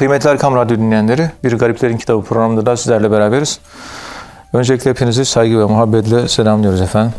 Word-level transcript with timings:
Kıymetli 0.00 0.30
Erkam 0.30 0.56
Radyo 0.56 0.76
dinleyenleri, 0.76 1.30
Bir 1.44 1.52
Gariplerin 1.52 1.96
Kitabı 1.96 2.22
programında 2.22 2.66
da 2.66 2.76
sizlerle 2.76 3.10
beraberiz. 3.10 3.60
Öncelikle 4.52 4.90
hepinizi 4.90 5.24
saygı 5.24 5.58
ve 5.58 5.64
muhabbetle 5.64 6.28
selamlıyoruz 6.28 6.80
efendim. 6.80 7.12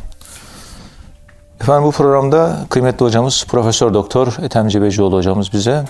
Efendim 1.61 1.83
bu 1.83 1.91
programda 1.91 2.57
kıymetli 2.69 3.05
hocamız 3.05 3.45
Profesör 3.47 3.93
Doktor 3.93 4.37
Ethem 4.43 4.67
Cebecioğlu 4.67 5.17
hocamız 5.17 5.53
bize 5.53 5.83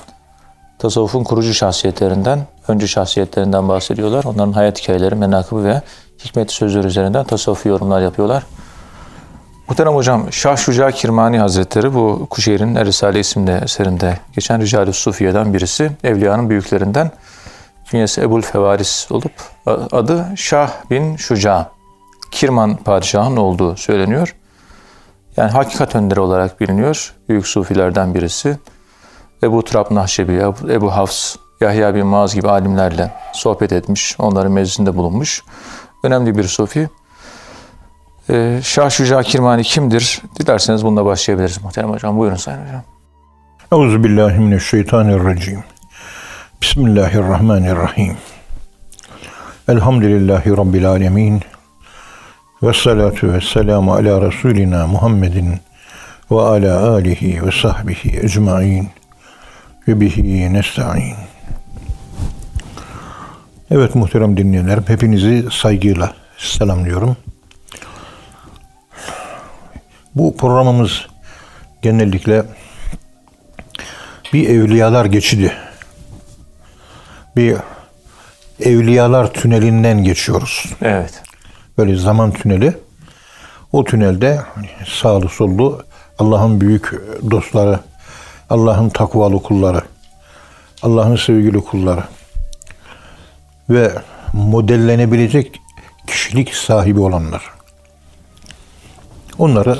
tasavvufun 0.79 1.23
kurucu 1.23 1.53
şahsiyetlerinden, 1.53 2.39
öncü 2.67 2.87
şahsiyetlerinden 2.87 3.69
bahsediyorlar. 3.69 4.23
Onların 4.23 4.53
hayat 4.53 4.81
hikayeleri, 4.81 5.15
menakıbı 5.15 5.63
ve 5.63 5.81
hikmet 6.25 6.51
sözleri 6.51 6.87
üzerinden 6.87 7.23
tasavvufi 7.23 7.69
yorumlar 7.69 8.01
yapıyorlar. 8.01 8.43
Muhterem 9.71 9.95
hocam 9.95 10.33
Şah 10.33 10.57
Şuca 10.57 10.91
Kirmani 10.91 11.39
Hazretleri 11.39 11.93
bu 11.93 12.27
Kuşehir'in 12.29 12.75
Erisale 12.75 13.19
isimli 13.19 13.51
eserinde 13.51 14.17
geçen 14.35 14.61
Rical-i 14.61 14.93
Sufiye'den 14.93 15.53
birisi. 15.53 15.91
Evliyanın 16.03 16.49
büyüklerinden. 16.49 17.11
Künyesi 17.85 18.21
Ebul 18.21 18.41
Fevaris 18.41 19.11
olup 19.11 19.31
adı 19.91 20.25
Şah 20.35 20.71
bin 20.89 21.15
Şuca. 21.15 21.69
Kirman 22.31 22.75
padişahın 22.75 23.37
olduğu 23.37 23.77
söyleniyor. 23.77 24.35
Yani 25.37 25.51
hakikat 25.51 25.95
önderi 25.95 26.19
olarak 26.19 26.61
biliniyor. 26.61 27.13
Büyük 27.29 27.47
sufilerden 27.47 28.13
birisi. 28.13 28.57
Ebu 29.43 29.63
Turab 29.63 29.91
Nahşebi, 29.91 30.33
Ebu 30.69 30.95
Hafs, 30.95 31.35
Yahya 31.61 31.95
bin 31.95 32.07
Maaz 32.07 32.35
gibi 32.35 32.49
alimlerle 32.49 33.13
sohbet 33.33 33.71
etmiş. 33.71 34.15
Onların 34.19 34.51
meclisinde 34.51 34.95
bulunmuş. 34.95 35.43
Önemli 36.03 36.37
bir 36.37 36.43
sufi. 36.43 36.89
Ee, 38.31 38.59
Şah 38.63 38.89
Şuca 38.89 39.23
Kirmani 39.23 39.63
kimdir? 39.63 40.21
Dilerseniz 40.39 40.85
bununla 40.85 41.05
başlayabiliriz 41.05 41.63
muhterem 41.63 41.89
hocam. 41.89 42.17
Buyurun 42.17 42.35
sayın 42.35 42.65
hocam. 42.65 42.83
Euzubillahimineşşeytanirracim. 43.71 45.63
Bismillahirrahmanirrahim. 46.61 48.17
Elhamdülillahi 49.67 50.57
Rabbil 50.57 50.89
alemin. 50.89 51.41
Ve 52.63 52.73
salatu 52.73 53.33
ve 53.33 53.41
selamu 53.41 53.93
ala 53.93 54.21
Resulina 54.21 54.87
Muhammedin 54.87 55.59
ve 56.31 56.41
ala 56.41 56.89
alihi 56.89 57.45
ve 57.45 57.51
sahbihi 57.51 58.19
ecmain 58.19 58.89
ve 59.87 60.01
bihi 60.01 60.53
nesta'in. 60.53 61.15
Evet 63.71 63.95
muhterem 63.95 64.37
dinleyenlerim, 64.37 64.83
hepinizi 64.87 65.45
saygıyla 65.51 66.13
selamlıyorum. 66.37 67.17
Bu 70.15 70.37
programımız 70.37 71.07
genellikle 71.81 72.43
bir 74.33 74.49
evliyalar 74.49 75.05
geçidi. 75.05 75.53
Bir 77.35 77.57
evliyalar 78.59 79.33
tünelinden 79.33 80.03
geçiyoruz. 80.03 80.65
Evet. 80.81 81.23
Böyle 81.77 81.95
zaman 81.95 82.31
tüneli. 82.31 82.77
O 83.71 83.83
tünelde 83.83 84.41
sağlı 84.87 85.29
sollu 85.29 85.83
Allah'ın 86.19 86.61
büyük 86.61 86.91
dostları, 87.31 87.79
Allah'ın 88.49 88.89
takvalı 88.89 89.43
kulları, 89.43 89.81
Allah'ın 90.81 91.15
sevgili 91.15 91.61
kulları 91.61 92.03
ve 93.69 93.91
modellenebilecek 94.33 95.61
kişilik 96.07 96.55
sahibi 96.55 96.99
olanlar. 96.99 97.43
Onları 99.37 99.77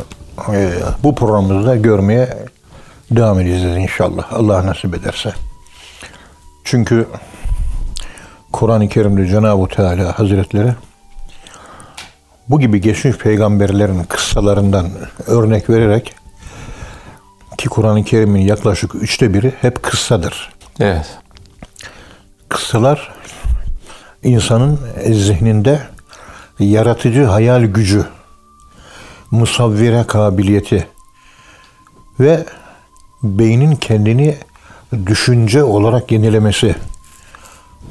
bu 1.04 1.16
programımızda 1.16 1.76
görmeye 1.76 2.38
devam 3.12 3.40
edeceğiz 3.40 3.78
inşallah. 3.78 4.34
Allah 4.34 4.66
nasip 4.66 4.96
ederse. 4.96 5.34
Çünkü 6.64 7.08
Kur'an-ı 8.52 8.90
Kerim'de 8.90 9.28
Cenab-ı 9.28 9.68
Teala 9.68 10.20
Hazretleri 10.20 10.74
bu 12.50 12.59
gibi 12.59 12.82
geçmiş 12.82 13.18
peygamberlerin 13.18 14.04
kıssalarından 14.04 14.90
örnek 15.28 15.69
vererek 15.69 16.16
ki 17.58 17.69
Kur'an-ı 17.69 18.03
Kerim'in 18.03 18.42
yaklaşık 18.42 18.96
üçte 18.96 19.34
biri 19.34 19.53
hep 19.62 19.84
kıssadır. 19.84 20.53
Evet. 20.80 21.18
Kıssalar 22.50 23.12
insanın 24.24 24.80
zihninde 25.12 25.80
yaratıcı 26.59 27.24
hayal 27.24 27.63
gücü, 27.63 28.06
musavvire 29.31 30.03
kabiliyeti 30.08 30.88
ve 32.19 32.46
beynin 33.24 33.75
kendini 33.75 34.36
düşünce 35.06 35.64
olarak 35.64 36.12
yenilemesi 36.12 36.75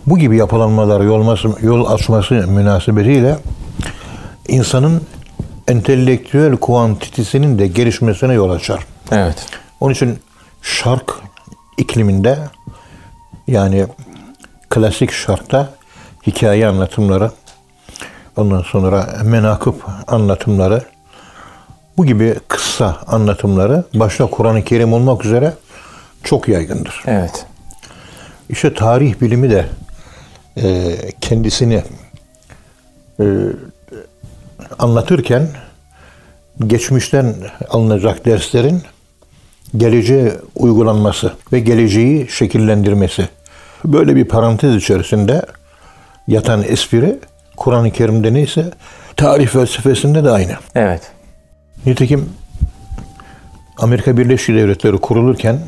bu 0.06 0.18
gibi 0.18 0.36
yapılanmalar 0.36 1.00
yol, 1.00 1.36
yol 1.62 1.86
açması 1.86 2.34
münasebetiyle 2.34 3.38
insanın 4.48 5.02
entelektüel 5.68 6.56
kuantitesinin 6.56 7.58
de 7.58 7.66
gelişmesine 7.66 8.32
yol 8.32 8.50
açar. 8.50 8.86
Evet. 9.12 9.46
Onun 9.80 9.92
için 9.92 10.18
şark 10.62 11.14
ikliminde 11.78 12.38
yani 13.46 13.86
klasik 14.70 15.12
şarkta 15.12 15.74
hikaye 16.26 16.66
anlatımları, 16.66 17.30
ondan 18.36 18.62
sonra 18.62 19.08
menakıp 19.24 19.84
anlatımları, 20.06 20.84
bu 22.00 22.06
gibi 22.06 22.34
kısa 22.48 22.96
anlatımları 23.06 23.84
başta 23.94 24.26
Kur'an-ı 24.26 24.64
Kerim 24.64 24.92
olmak 24.92 25.24
üzere 25.24 25.52
çok 26.24 26.48
yaygındır. 26.48 27.02
Evet. 27.06 27.46
İşte 28.48 28.74
tarih 28.74 29.20
bilimi 29.20 29.50
de 29.50 29.66
e, 30.56 30.96
kendisini 31.20 31.82
e, 33.20 33.24
anlatırken 34.78 35.48
geçmişten 36.66 37.34
alınacak 37.68 38.24
derslerin 38.24 38.82
geleceğe 39.76 40.32
uygulanması 40.56 41.32
ve 41.52 41.60
geleceği 41.60 42.28
şekillendirmesi. 42.28 43.28
Böyle 43.84 44.16
bir 44.16 44.24
parantez 44.24 44.74
içerisinde 44.74 45.42
yatan 46.28 46.62
espri 46.62 47.18
Kur'an-ı 47.56 47.90
Kerim'de 47.90 48.34
neyse 48.34 48.70
tarih 49.16 49.48
felsefesinde 49.48 50.24
de 50.24 50.30
aynı. 50.30 50.52
Evet. 50.74 51.12
Nitekim 51.86 52.28
Amerika 53.78 54.16
Birleşik 54.16 54.56
Devletleri 54.56 54.98
kurulurken 54.98 55.60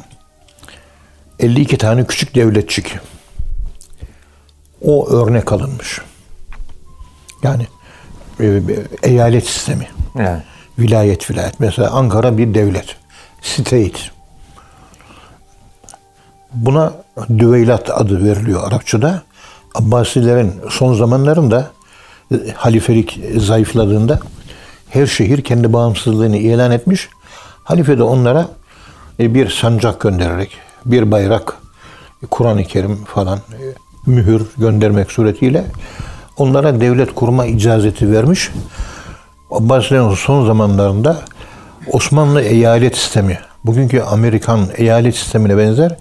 52 1.39 1.79
tane 1.79 2.07
küçük 2.07 2.35
devletçik 2.35 2.99
o 4.83 5.09
örnek 5.09 5.53
alınmış. 5.53 6.01
Yani 7.43 7.67
e, 8.41 8.61
eyalet 9.03 9.47
sistemi. 9.47 9.89
Evet. 10.19 10.43
Vilayet 10.79 11.31
vilayet. 11.31 11.61
Mesela 11.61 11.91
Ankara 11.91 12.39
bir 12.39 12.55
devlet. 12.55 12.97
State. 13.43 14.01
Buna 16.53 16.93
düveylat 17.39 17.91
adı 17.91 18.25
veriliyor 18.25 18.69
Arapçada. 18.69 19.23
Abbasilerin 19.75 20.55
son 20.71 20.95
zamanlarında 20.95 21.71
e, 22.33 22.37
halifelik 22.55 23.21
zayıfladığında 23.37 24.21
her 24.93 25.07
şehir 25.07 25.43
kendi 25.43 25.73
bağımsızlığını 25.73 26.37
ilan 26.37 26.71
etmiş. 26.71 27.09
Halife 27.65 27.99
de 27.99 28.03
onlara 28.03 28.49
e, 29.21 29.35
bir 29.35 29.51
sancak 29.51 30.01
göndererek, 30.01 30.59
bir 30.85 31.11
bayrak, 31.11 31.57
Kur'an-ı 32.31 32.65
Kerim 32.65 33.05
falan 33.05 33.39
e, 33.39 33.63
mühür 34.07 34.43
göndermek 34.59 35.13
suretiyle 35.13 35.65
onlara 36.37 36.81
devlet 36.81 37.15
kurma 37.15 37.47
icazeti 37.47 38.13
vermiş. 38.13 38.51
Abbasilerin 39.51 40.15
son 40.15 40.47
zamanlarında 40.47 41.21
Osmanlı 41.93 42.43
eyalet 42.43 42.97
sistemi, 42.97 43.39
bugünkü 43.65 44.01
Amerikan 44.01 44.69
eyalet 44.77 45.17
sistemine 45.17 45.59
benzer 45.59 45.97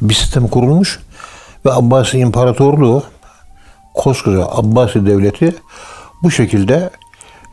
bir 0.00 0.14
sistem 0.14 0.48
kurulmuş 0.48 1.00
ve 1.66 1.72
Abbasi 1.72 2.18
İmparatorluğu 2.18 3.02
koskoca 3.94 4.46
Abbasi 4.46 5.06
devleti 5.06 5.54
bu 6.22 6.30
şekilde 6.30 6.90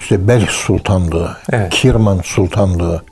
işte 0.04 0.28
Belh 0.28 0.48
Sultanlığı, 0.48 1.38
evet. 1.52 1.74
Kirman 1.74 2.22
Sultanlığı, 2.24 3.04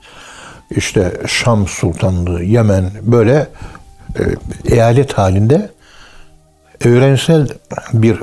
işte 0.70 1.12
Şam 1.26 1.66
Sultanlığı, 1.66 2.42
Yemen 2.42 2.90
böyle 3.02 3.46
e, 4.18 4.22
eyalet 4.74 5.12
halinde 5.12 5.70
öğrensel 6.84 7.48
bir 7.92 8.22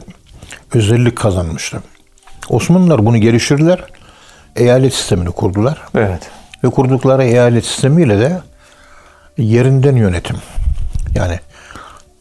özellik 0.73 1.17
kazanmıştı. 1.17 1.83
Osmanlılar 2.49 3.05
bunu 3.05 3.17
geliştirdiler. 3.17 3.83
Eyalet 4.55 4.93
sistemini 4.93 5.31
kurdular. 5.31 5.81
Evet. 5.95 6.29
Ve 6.63 6.69
kurdukları 6.69 7.23
eyalet 7.23 7.65
sistemiyle 7.65 8.19
de 8.19 8.39
yerinden 9.37 9.95
yönetim. 9.95 10.37
Yani 11.15 11.39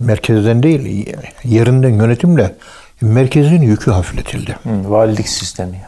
merkezden 0.01 0.63
değil, 0.63 1.15
yerinden 1.45 1.95
yönetimle 1.95 2.55
merkezin 3.01 3.63
yükü 3.63 3.91
hafifletildi. 3.91 4.57
Hı, 4.63 4.91
valilik 4.91 5.29
sistemi. 5.29 5.81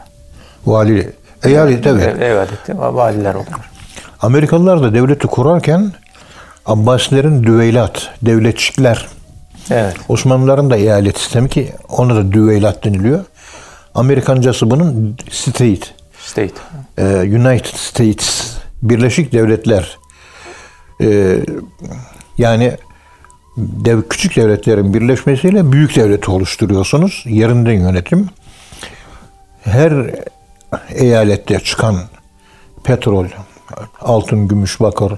Vali, 0.65 1.11
eyalet 1.43 1.87
evet. 1.87 2.21
Eyalet, 2.21 2.69
valiler 2.69 3.35
olur. 3.35 3.45
Amerikalılar 4.21 4.81
da 4.81 4.93
devleti 4.93 5.27
kurarken 5.27 5.93
Abbasilerin 6.65 7.43
düveylat, 7.43 8.09
devletçikler 8.21 9.07
Evet. 9.71 9.95
Osmanlıların 10.09 10.69
da 10.69 10.75
eyalet 10.75 11.17
sistemi 11.17 11.49
ki 11.49 11.73
ona 11.89 12.15
da 12.15 12.31
düveylat 12.31 12.83
deniliyor. 12.83 13.25
Amerikancası 13.95 14.71
bunun 14.71 15.17
state. 15.31 15.79
State. 16.19 16.53
Ee, 16.97 17.03
United 17.17 17.75
States, 17.75 18.57
Birleşik 18.81 19.33
Devletler. 19.33 19.97
Ee, 21.01 21.37
yani 22.37 22.77
dev, 23.57 24.01
küçük 24.09 24.35
devletlerin 24.35 24.93
birleşmesiyle 24.93 25.71
büyük 25.71 25.95
devleti 25.95 26.31
oluşturuyorsunuz. 26.31 27.23
Yerinden 27.25 27.71
yönetim. 27.71 28.29
Her 29.63 29.93
eyalette 30.89 31.59
çıkan 31.59 31.95
petrol, 32.83 33.25
altın, 34.01 34.47
gümüş, 34.47 34.79
bakır, 34.79 35.13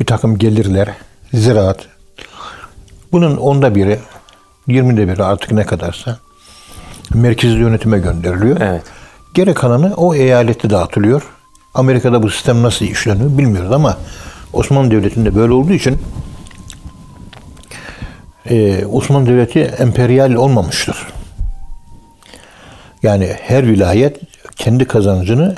bir 0.00 0.06
takım 0.06 0.38
gelirler, 0.38 0.88
ziraat. 1.34 1.86
Bunun 3.12 3.36
onda 3.36 3.74
biri, 3.74 3.98
yirmide 4.66 5.08
biri 5.08 5.24
artık 5.24 5.52
ne 5.52 5.66
kadarsa 5.66 6.18
merkezli 7.14 7.60
yönetime 7.60 7.98
gönderiliyor. 7.98 8.60
Evet. 8.60 8.82
Geri 9.34 9.54
kalanı 9.54 9.94
o 9.96 10.14
eyalette 10.14 10.70
dağıtılıyor. 10.70 11.22
Amerika'da 11.74 12.22
bu 12.22 12.30
sistem 12.30 12.62
nasıl 12.62 12.84
işleniyor 12.84 13.38
bilmiyoruz 13.38 13.72
ama 13.72 13.98
Osmanlı 14.52 14.90
Devleti'nde 14.90 15.34
böyle 15.34 15.52
olduğu 15.52 15.72
için 15.72 15.98
e, 18.46 18.86
Osmanlı 18.86 19.26
Devleti 19.26 19.60
emperyal 19.60 20.34
olmamıştır. 20.34 21.06
Yani 23.02 23.36
her 23.42 23.66
vilayet 23.66 24.20
kendi 24.60 24.84
kazancını 24.84 25.54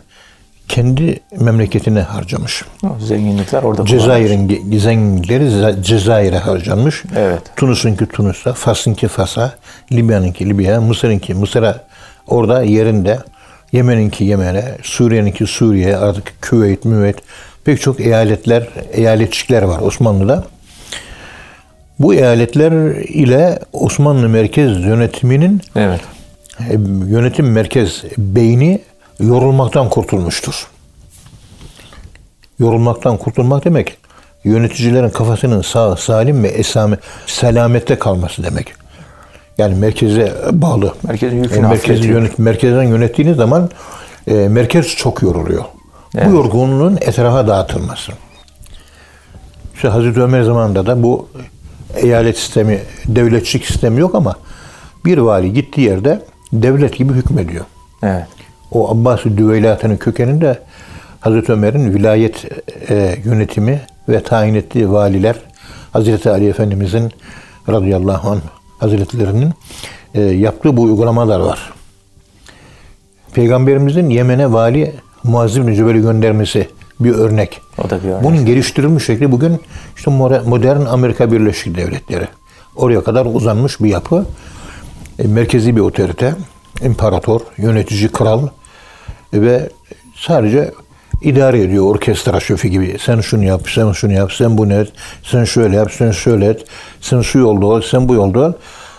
kendi 0.68 1.20
memleketine 1.40 2.00
harcamış. 2.00 2.64
Zenginlikler 3.00 3.62
orada. 3.62 3.84
Cezayir'in 3.84 4.78
zenginlikleri 4.78 5.44
Ce- 5.44 5.82
Cezayir'e 5.82 6.38
harcanmış. 6.38 7.02
Evet. 7.16 7.42
Tunus'unki 7.56 8.06
Tunus'a, 8.06 8.52
Fas'ınki 8.52 9.08
Fas'a, 9.08 9.52
Libya'nınki 9.92 10.48
Libya'ya, 10.48 10.80
Mısır'ınki 10.80 11.34
Mısır'a 11.34 11.84
orada 12.26 12.62
yerinde, 12.62 13.18
Yemen'inki 13.72 14.24
Yemen'e, 14.24 14.64
Suriye'ninki 14.82 15.46
Suriye'ye, 15.46 15.96
artık 15.96 16.32
Küveyt, 16.42 16.84
Müveyt 16.84 17.16
pek 17.64 17.80
çok 17.80 18.00
eyaletler, 18.00 18.68
eyaletçikler 18.92 19.62
var 19.62 19.80
Osmanlı'da. 19.80 20.44
Bu 21.98 22.14
eyaletler 22.14 22.72
ile 22.96 23.58
Osmanlı 23.72 24.28
merkez 24.28 24.70
yönetiminin 24.84 25.60
Evet. 25.76 26.00
e, 26.60 26.72
yönetim 27.08 27.52
merkez 27.52 28.02
beyni 28.18 28.80
yorulmaktan 29.22 29.88
kurtulmuştur. 29.88 30.66
Yorulmaktan 32.58 33.16
kurtulmak 33.16 33.64
demek 33.64 33.98
yöneticilerin 34.44 35.10
kafasının 35.10 35.62
sağ, 35.62 35.96
salim 35.96 36.42
ve 36.42 36.48
esame, 36.48 36.96
selamette 37.26 37.98
kalması 37.98 38.44
demek. 38.44 38.74
Yani 39.58 39.74
merkeze 39.74 40.32
bağlı. 40.52 40.94
Merkezin 41.02 41.42
yükünü 41.42 41.66
merkezi 41.66 42.08
yönet, 42.08 42.38
merkezden 42.38 42.82
yönettiğiniz 42.82 43.36
zaman 43.36 43.70
e, 44.26 44.34
merkez 44.34 44.86
çok 44.86 45.22
yoruluyor. 45.22 45.64
Evet. 46.14 46.26
Bu 46.26 46.30
yorgunluğun 46.30 46.98
etrafa 47.00 47.48
dağıtılması. 47.48 48.12
İşte 49.74 49.88
Hazreti 49.88 50.22
Ömer 50.22 50.42
zamanında 50.42 50.86
da 50.86 51.02
bu 51.02 51.28
eyalet 51.96 52.38
sistemi, 52.38 52.80
devletçilik 53.06 53.66
sistemi 53.66 54.00
yok 54.00 54.14
ama 54.14 54.34
bir 55.04 55.18
vali 55.18 55.52
gittiği 55.52 55.80
yerde 55.80 56.22
devlet 56.52 56.96
gibi 56.96 57.12
hükmediyor. 57.12 57.64
Evet. 58.02 58.26
O 58.72 58.90
Abbasi 58.90 59.38
düveylatının 59.38 59.96
kökeninde 59.96 60.58
Hazreti 61.20 61.52
Ömer'in 61.52 61.94
vilayet 61.94 62.44
e, 62.90 63.16
yönetimi 63.24 63.80
ve 64.08 64.22
tayin 64.22 64.54
ettiği 64.54 64.90
valiler 64.90 65.36
Hazreti 65.92 66.30
Ali 66.30 66.48
Efendimizin 66.48 67.12
radıyallahu 67.68 68.30
anh 68.30 68.40
hazretlerinin 68.78 69.50
e, 70.14 70.20
yaptığı 70.20 70.76
bu 70.76 70.82
uygulamalar 70.82 71.40
var. 71.40 71.72
Peygamberimizin 73.34 74.10
Yemen'e 74.10 74.52
vali 74.52 74.94
Muazzib 75.24 75.66
bin 75.66 75.74
Cebel'i 75.74 76.00
göndermesi 76.00 76.68
bir 77.00 77.12
örnek. 77.12 77.60
O 77.78 77.90
da 77.90 78.02
bir 78.04 78.08
örnek. 78.08 78.24
Bunun 78.24 78.46
geliştirilmiş 78.46 79.04
şekli 79.04 79.32
bugün 79.32 79.60
işte 79.96 80.10
modern 80.46 80.84
Amerika 80.84 81.32
Birleşik 81.32 81.76
Devletleri. 81.76 82.28
Oraya 82.76 83.04
kadar 83.04 83.26
uzanmış 83.26 83.80
bir 83.80 83.88
yapı. 83.88 84.26
E, 85.18 85.26
merkezi 85.26 85.76
bir 85.76 85.80
otorite, 85.80 86.34
imparator, 86.82 87.40
yönetici, 87.56 88.08
kral 88.08 88.48
ve 89.32 89.68
sadece 90.16 90.70
idare 91.22 91.62
ediyor 91.62 91.84
orkestra 91.84 92.40
şefi 92.40 92.70
gibi. 92.70 92.96
Sen 93.00 93.20
şunu 93.20 93.44
yap, 93.44 93.68
sen 93.68 93.92
şunu 93.92 94.12
yap, 94.12 94.32
sen 94.32 94.58
bunu 94.58 94.72
et, 94.72 94.92
sen 95.22 95.44
şöyle 95.44 95.76
yap, 95.76 95.92
sen 95.92 96.10
şöyle 96.10 96.46
et, 96.46 96.64
sen 97.00 97.20
şu 97.20 97.38
yolda 97.38 97.66
ol, 97.66 97.80
sen 97.80 98.08
bu 98.08 98.14
yolda 98.14 98.38
ol. 98.40 98.52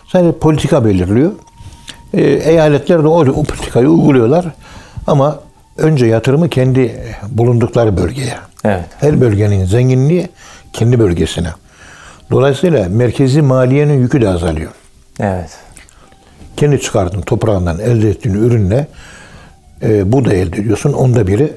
Sadece 0.07 0.37
politika 0.37 0.85
belirliyor. 0.85 1.31
E, 2.13 2.21
eyaletler 2.21 3.03
de 3.03 3.07
o, 3.07 3.19
o 3.19 3.43
politikayı 3.43 3.87
uyguluyorlar. 3.87 4.45
Ama 5.07 5.39
önce 5.77 6.05
yatırımı 6.05 6.49
kendi 6.49 7.15
bulundukları 7.29 7.97
bölgeye. 7.97 8.37
Evet. 8.65 8.85
Her 8.99 9.21
bölgenin 9.21 9.65
zenginliği 9.65 10.27
kendi 10.73 10.99
bölgesine. 10.99 11.49
Dolayısıyla 12.31 12.89
merkezi 12.89 13.41
maliyenin 13.41 13.99
yükü 13.99 14.21
de 14.21 14.29
azalıyor. 14.29 14.71
Evet. 15.19 15.49
Kendi 16.57 16.81
çıkardığın 16.81 17.21
toprağından 17.21 17.79
elde 17.79 18.09
ettiğin 18.09 18.35
ürünle 18.35 18.87
bu 19.83 20.25
da 20.25 20.33
elde 20.33 20.57
ediyorsun. 20.61 20.93
Onda 20.93 21.27
biri 21.27 21.53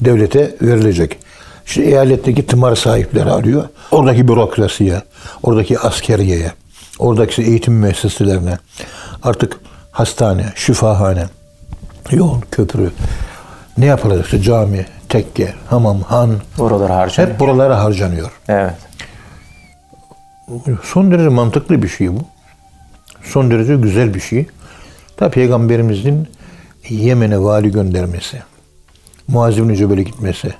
devlete 0.00 0.54
verilecek. 0.62 1.18
İşte 1.66 1.82
eyaletteki 1.82 2.46
tımar 2.46 2.76
sahipleri 2.76 3.30
arıyor. 3.30 3.64
Oradaki 3.90 4.28
bürokrasiye, 4.28 5.02
oradaki 5.42 5.78
askeriyeye, 5.78 6.52
oradaki 6.98 7.42
eğitim 7.42 7.74
müesseselerine, 7.74 8.58
artık 9.22 9.56
hastane, 9.90 10.52
şifahane, 10.54 11.24
yol, 12.10 12.40
köprü, 12.50 12.90
ne 13.78 13.86
yapılacaksa 13.86 14.40
cami, 14.42 14.86
tekke, 15.08 15.54
hamam, 15.70 16.00
han, 16.02 16.30
Oralara 16.58 16.96
harcanıyor. 16.96 17.32
hep 17.34 17.40
buralara 17.40 17.84
harcanıyor. 17.84 18.30
Evet. 18.48 18.74
Son 20.82 21.10
derece 21.10 21.28
mantıklı 21.28 21.82
bir 21.82 21.88
şey 21.88 22.12
bu. 22.12 22.20
Son 23.22 23.50
derece 23.50 23.76
güzel 23.76 24.14
bir 24.14 24.20
şey. 24.20 24.46
Ta 25.16 25.28
Peygamberimizin 25.30 26.28
Yemen'e 26.88 27.42
vali 27.42 27.70
göndermesi, 27.70 28.42
Muaz 29.28 29.56
bin 29.56 29.74
Cebel'e 29.74 30.02
gitmesi, 30.02 30.54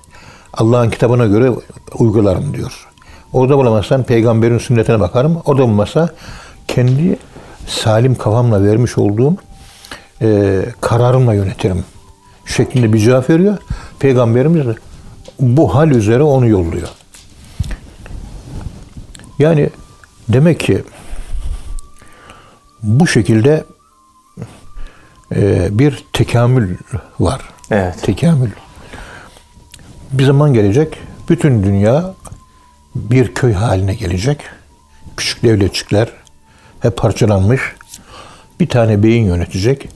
Allah'ın 0.52 0.90
kitabına 0.90 1.26
göre 1.26 1.50
uygularım 1.98 2.54
diyor. 2.54 2.88
Orada 3.32 3.58
bulamazsan 3.58 4.02
peygamberin 4.02 4.58
sünnetine 4.58 5.00
bakarım. 5.00 5.42
Orada 5.44 5.62
bulmazsa 5.62 6.08
kendi 6.68 7.16
salim 7.66 8.14
kafamla 8.14 8.64
vermiş 8.64 8.98
olduğum 8.98 9.36
e, 10.22 10.60
kararımla 10.80 11.34
yönetirim 11.34 11.84
şeklinde 12.46 12.92
bir 12.92 12.98
cevap 12.98 13.30
veriyor. 13.30 13.58
Peygamberimiz 13.98 14.66
de 14.66 14.74
bu 15.40 15.74
hal 15.74 15.90
üzere 15.90 16.22
onu 16.22 16.48
yolluyor. 16.48 16.88
Yani 19.38 19.70
demek 20.28 20.60
ki 20.60 20.84
bu 22.82 23.06
şekilde 23.06 23.64
bir 25.70 26.04
tekamül 26.12 26.76
var. 27.20 27.40
Evet. 27.70 28.02
Tekamül. 28.02 28.50
Bir 30.12 30.24
zaman 30.24 30.54
gelecek, 30.54 30.98
bütün 31.28 31.62
dünya 31.62 32.14
bir 32.94 33.34
köy 33.34 33.52
haline 33.52 33.94
gelecek. 33.94 34.38
Küçük 35.16 35.42
devletçikler 35.42 36.08
hep 36.80 36.96
parçalanmış. 36.96 37.60
Bir 38.60 38.68
tane 38.68 39.02
beyin 39.02 39.24
yönetecek. 39.24 39.88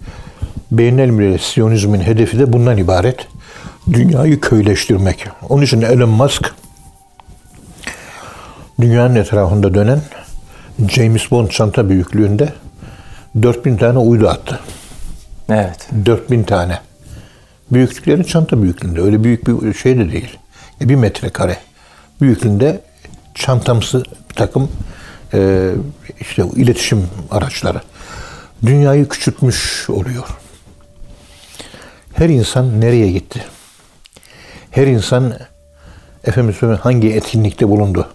Beyin 0.72 0.98
emriyle 0.98 1.38
Siyonizmin 1.38 2.00
hedefi 2.00 2.38
de 2.38 2.52
bundan 2.52 2.76
ibaret. 2.76 3.26
Dünyayı 3.92 4.40
köyleştirmek. 4.40 5.26
Onun 5.48 5.62
için 5.62 5.82
Elon 5.82 6.08
Musk 6.08 6.54
dünyanın 8.80 9.14
etrafında 9.14 9.74
dönen 9.74 10.00
James 10.88 11.30
Bond 11.30 11.48
çanta 11.48 11.88
büyüklüğünde 11.88 12.52
4000 13.42 13.76
tane 13.76 13.98
uydu 13.98 14.28
attı. 14.28 14.60
Evet. 15.50 15.88
4000 16.06 16.42
tane. 16.42 16.78
Büyüklükleri 17.72 18.26
çanta 18.26 18.62
büyüklüğünde. 18.62 19.00
Öyle 19.00 19.24
büyük 19.24 19.46
bir 19.46 19.74
şey 19.74 19.98
de 19.98 20.12
değil. 20.12 20.38
E, 20.80 20.88
bir 20.88 20.94
metrekare 20.94 21.56
büyüklüğünde 22.20 22.80
çantamsı 23.34 24.02
bir 24.30 24.34
takım 24.34 24.70
e, 25.34 25.70
işte 26.20 26.44
iletişim 26.56 27.08
araçları. 27.30 27.80
Dünyayı 28.66 29.08
küçültmüş 29.08 29.90
oluyor. 29.90 30.24
Her 32.14 32.28
insan 32.28 32.80
nereye 32.80 33.10
gitti? 33.10 33.44
Her 34.70 34.86
insan 34.86 35.34
efendim 36.24 36.78
hangi 36.80 37.08
etkinlikte 37.08 37.68
bulundu? 37.68 38.08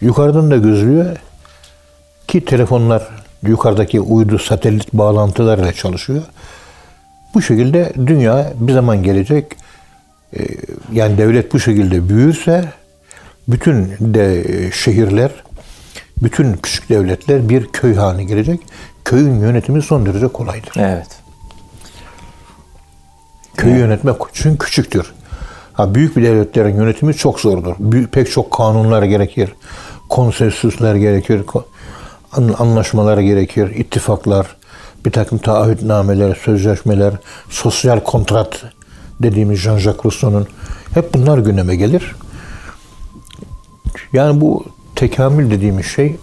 Yukarıdan 0.00 0.50
da 0.50 0.56
gözlüyor 0.56 1.16
ki 2.28 2.44
telefonlar 2.44 3.08
yukarıdaki 3.42 4.00
uydu 4.00 4.38
satelit 4.38 4.92
bağlantılarıyla 4.92 5.72
çalışıyor. 5.72 6.22
Bu 7.34 7.42
şekilde 7.42 7.92
dünya 8.06 8.52
bir 8.60 8.72
zaman 8.72 9.02
gelecek 9.02 9.56
e, 10.38 10.46
yani 10.92 11.18
devlet 11.18 11.52
bu 11.52 11.60
şekilde 11.60 12.08
büyürse 12.08 12.64
bütün 13.48 13.92
de 14.00 14.40
e, 14.40 14.70
şehirler 14.72 15.30
bütün 16.22 16.52
küçük 16.52 16.88
devletler 16.88 17.48
bir 17.48 17.66
köy 17.66 17.94
haline 17.94 18.24
gelecek. 18.24 18.60
Köyün 19.04 19.40
yönetimi 19.40 19.82
son 19.82 20.06
derece 20.06 20.28
kolaydır. 20.28 20.72
Evet. 20.76 21.08
Köyü 23.56 23.78
yönetmek 23.78 24.16
çünkü 24.32 24.58
küçüktür. 24.58 25.12
Ha, 25.72 25.94
büyük 25.94 26.16
bir 26.16 26.22
devletlerin 26.22 26.76
yönetimi 26.76 27.14
çok 27.14 27.40
zordur. 27.40 27.74
Büyük, 27.78 28.12
pek 28.12 28.30
çok 28.30 28.50
kanunlar 28.50 29.02
gerekir. 29.02 29.52
Konsensüsler 30.08 30.94
gerekir. 30.94 31.42
Anlaşmalar 32.58 33.18
gerekir. 33.18 33.70
ittifaklar, 33.70 34.56
bir 35.04 35.10
takım 35.10 35.38
taahhütnameler, 35.38 36.34
sözleşmeler, 36.34 37.14
sosyal 37.48 38.00
kontrat 38.00 38.64
dediğimiz 39.22 39.58
Jean-Jacques 39.58 40.04
Rousseau'nun 40.04 40.46
hep 40.94 41.14
bunlar 41.14 41.38
gündeme 41.38 41.76
gelir. 41.76 42.14
Yani 44.12 44.40
bu 44.40 44.64
tekamül 44.96 45.50
dediğimiz 45.50 45.86
şey 45.86 46.16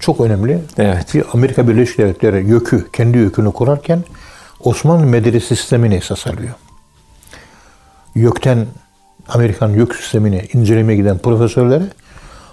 çok 0.00 0.20
önemli. 0.20 0.62
Evet. 0.78 1.14
Bir 1.14 1.24
Amerika 1.32 1.68
Birleşik 1.68 1.98
Devletleri 1.98 2.48
YÖK'ü, 2.48 2.86
kendi 2.92 3.18
YÖK'ünü 3.18 3.52
kurarken 3.52 4.04
Osmanlı 4.60 5.06
medrese 5.06 5.56
sistemini 5.56 5.94
esas 5.94 6.26
alıyor. 6.26 6.54
YÖK'ten 8.14 8.66
Amerikan 9.28 9.68
YÖK 9.68 9.94
sistemini 9.94 10.48
incelemeye 10.52 10.96
giden 10.96 11.18
profesörlere 11.18 11.84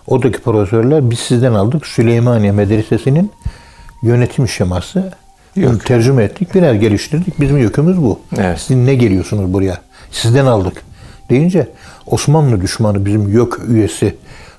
oradaki 0.08 0.42
profesörler 0.42 1.10
biz 1.10 1.20
sizden 1.20 1.54
aldık 1.54 1.88
Süleymaniye 1.88 2.52
Medresesi'nin 2.52 3.32
yönetim 4.02 4.48
şeması 4.48 5.14
Bunu 5.58 5.80
tercüme 5.80 6.24
ettik, 6.24 6.56
biraz 6.56 6.80
geliştirdik. 6.80 7.40
Bizim 7.42 7.58
YÖK'ümüz 7.58 8.02
bu. 8.02 8.20
Evet. 8.38 8.60
Siz 8.60 8.78
ne 8.78 8.96
geliyorsunuz 8.96 9.54
buraya? 9.54 9.78
Sizden 10.12 10.46
aldık. 10.46 10.84
Deyince 11.30 11.68
Osmanlı 12.06 12.62
düşmanı 12.62 13.06
bizim 13.06 13.28
YÖK 13.28 13.60
üyesi 13.68 14.16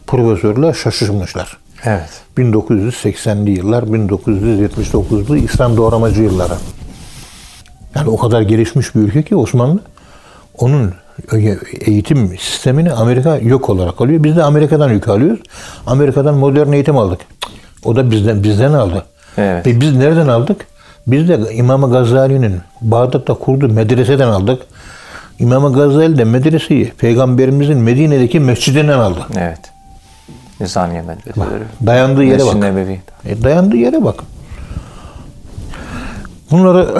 profesörler 0.07 0.73
şaşırmışlar. 0.73 1.57
Evet. 1.85 2.09
1980'li 2.39 3.51
yıllar, 3.51 3.83
1979'lu 3.83 5.37
İslam 5.37 5.77
doğramacı 5.77 6.23
yılları. 6.23 6.55
Yani 7.95 8.11
o 8.11 8.17
kadar 8.17 8.43
gelişmiş 8.43 8.95
bir 8.95 9.01
ülke 9.01 9.23
ki 9.23 9.37
Osmanlı. 9.37 9.81
Onun 10.59 10.95
eğitim 11.81 12.39
sistemini 12.39 12.93
Amerika 12.93 13.37
yok 13.37 13.71
olarak 13.71 14.01
alıyor. 14.01 14.25
Biz 14.25 14.37
de 14.37 14.43
Amerika'dan 14.43 14.91
yük 14.93 15.09
alıyoruz. 15.09 15.41
Amerika'dan 15.87 16.35
modern 16.35 16.73
eğitim 16.73 16.97
aldık. 16.97 17.21
O 17.85 17.97
da 17.97 18.11
bizden 18.11 18.43
bizden 18.43 18.73
aldı. 18.73 19.07
Evet. 19.39 19.67
Ve 19.67 19.81
biz 19.81 19.97
nereden 19.97 20.29
aldık? 20.29 20.67
Biz 21.09 21.29
de 21.29 21.55
İmam 21.55 21.91
Gazali'nin 21.91 22.61
Bağdat'ta 22.81 23.35
kurduğu 23.35 23.69
medreseden 23.69 24.29
aldık. 24.29 24.63
İmam 25.39 25.73
Gazali 25.73 26.19
de 26.19 26.25
medreseyi 26.25 26.93
Peygamberimizin 26.99 27.79
Medine'deki 27.79 28.41
mescidinden 28.41 28.99
aldı. 28.99 29.27
Evet. 29.39 29.61
Nizamiye 30.61 31.03
medreseleri. 31.03 31.65
Dayandığı 31.87 32.25
yere 32.25 32.37
Mescid-i 32.37 32.55
bak. 32.55 32.63
Nebevi. 32.63 33.01
E, 33.25 33.43
dayandığı 33.43 33.77
yere 33.77 34.05
bak. 34.05 34.23
Bunları 36.51 36.95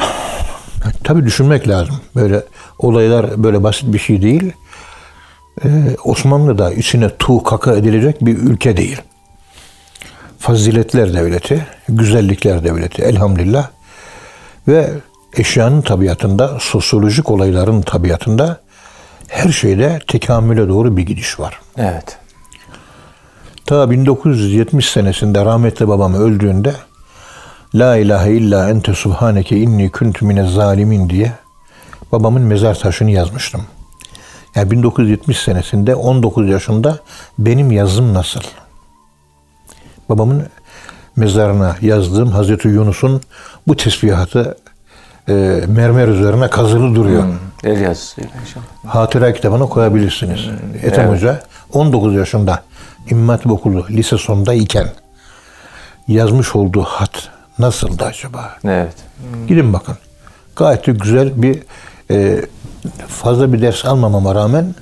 tabii 1.05 1.25
düşünmek 1.25 1.69
lazım. 1.69 1.97
Böyle 2.15 2.43
olaylar 2.79 3.43
böyle 3.45 3.63
basit 3.63 3.93
bir 3.93 3.99
şey 3.99 4.23
değil. 4.23 4.53
Ee, 5.65 5.69
Osmanlı 6.05 6.59
da 6.59 6.73
içine 6.73 7.11
tuğ 7.19 7.43
kaka 7.43 7.77
edilecek 7.77 8.27
bir 8.27 8.39
ülke 8.39 8.77
değil. 8.77 9.03
Faziletler 10.39 11.15
devleti, 11.15 11.67
güzellikler 11.89 12.65
devleti 12.65 13.03
elhamdülillah. 13.03 13.69
Ve 14.69 14.91
eşyanın 15.37 15.81
tabiatında, 15.81 16.59
sosyolojik 16.61 17.31
olayların 17.31 17.83
tabiatında 17.83 18.61
her 19.29 19.53
şeyde 19.53 19.99
tekamüle 20.07 20.69
doğru 20.69 20.97
bir 20.97 21.03
gidiş 21.03 21.41
var. 21.41 21.61
Evet. 21.77 22.19
Ta 23.67 23.91
1970 23.91 24.91
senesinde 24.91 25.45
rahmetli 25.45 25.89
babam 25.89 26.15
öldüğünde 26.15 26.75
La 27.75 27.97
ilahe 27.97 28.33
illa 28.33 28.71
ente 28.71 28.95
subhaneke 28.95 29.57
inni 29.57 29.91
kuntu 29.91 30.27
mine 30.27 30.49
zalimin 30.49 31.11
diye 31.11 31.33
babamın 32.13 32.43
mezar 32.43 32.79
taşını 32.79 33.11
yazmıştım. 33.11 33.63
Yani 34.55 34.71
1970 34.71 35.39
senesinde 35.39 35.95
19 35.95 36.49
yaşında 36.49 36.99
benim 37.39 37.73
yazım 37.73 38.15
nasıl? 38.15 38.41
Babamın 40.09 40.47
mezarına 41.19 41.77
yazdığım 41.81 42.31
Hazreti 42.31 42.69
Yunus'un 42.69 43.21
bu 43.67 43.77
tesbihatı 43.77 44.57
e, 45.29 45.33
mermer 45.69 46.09
üzerine 46.09 46.51
kazılı 46.51 46.95
duruyor. 46.95 47.25
El 47.65 47.81
yazısıyla 47.81 48.31
inşallah. 48.43 48.95
Hatıra 48.95 49.33
kitabına 49.33 49.67
koyabilirsiniz. 49.67 50.41
Ethem 50.83 51.05
evet. 51.05 51.17
Hoca 51.17 51.43
19 51.73 52.15
yaşında 52.15 52.63
İmam 53.11 53.39
Okulu 53.49 53.87
lise 53.91 54.19
sonunda 54.19 54.55
iken 54.55 54.89
yazmış 56.09 56.57
olduğu 56.57 56.83
hat 56.83 57.29
nasıldı 57.59 58.05
acaba? 58.05 58.57
Evet. 58.65 58.95
Gidin 59.49 59.73
bakın. 59.73 59.97
Gayet 60.57 60.87
de 60.87 60.93
güzel 60.93 61.43
bir 61.43 61.63
e, 62.11 62.41
fazla 63.09 63.53
bir 63.53 63.63
ders 63.63 63.85
almamama 63.85 64.35
rağmen 64.35 64.75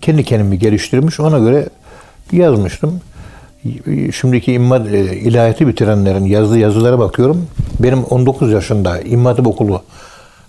kendi 0.00 0.24
kendimi 0.24 0.58
geliştirmiş. 0.58 1.20
Ona 1.20 1.38
göre 1.38 1.68
yazmıştım. 2.32 3.00
Şimdiki 4.12 4.52
imma 4.52 4.78
e, 4.78 5.16
ilahiyatı 5.16 5.68
bitirenlerin 5.68 6.24
yazdığı 6.24 6.58
yazılara 6.58 6.98
bakıyorum. 6.98 7.46
Benim 7.80 8.04
19 8.04 8.52
yaşında 8.52 9.00
İmam 9.00 9.26
Hatip 9.26 9.46
Okulu 9.46 9.82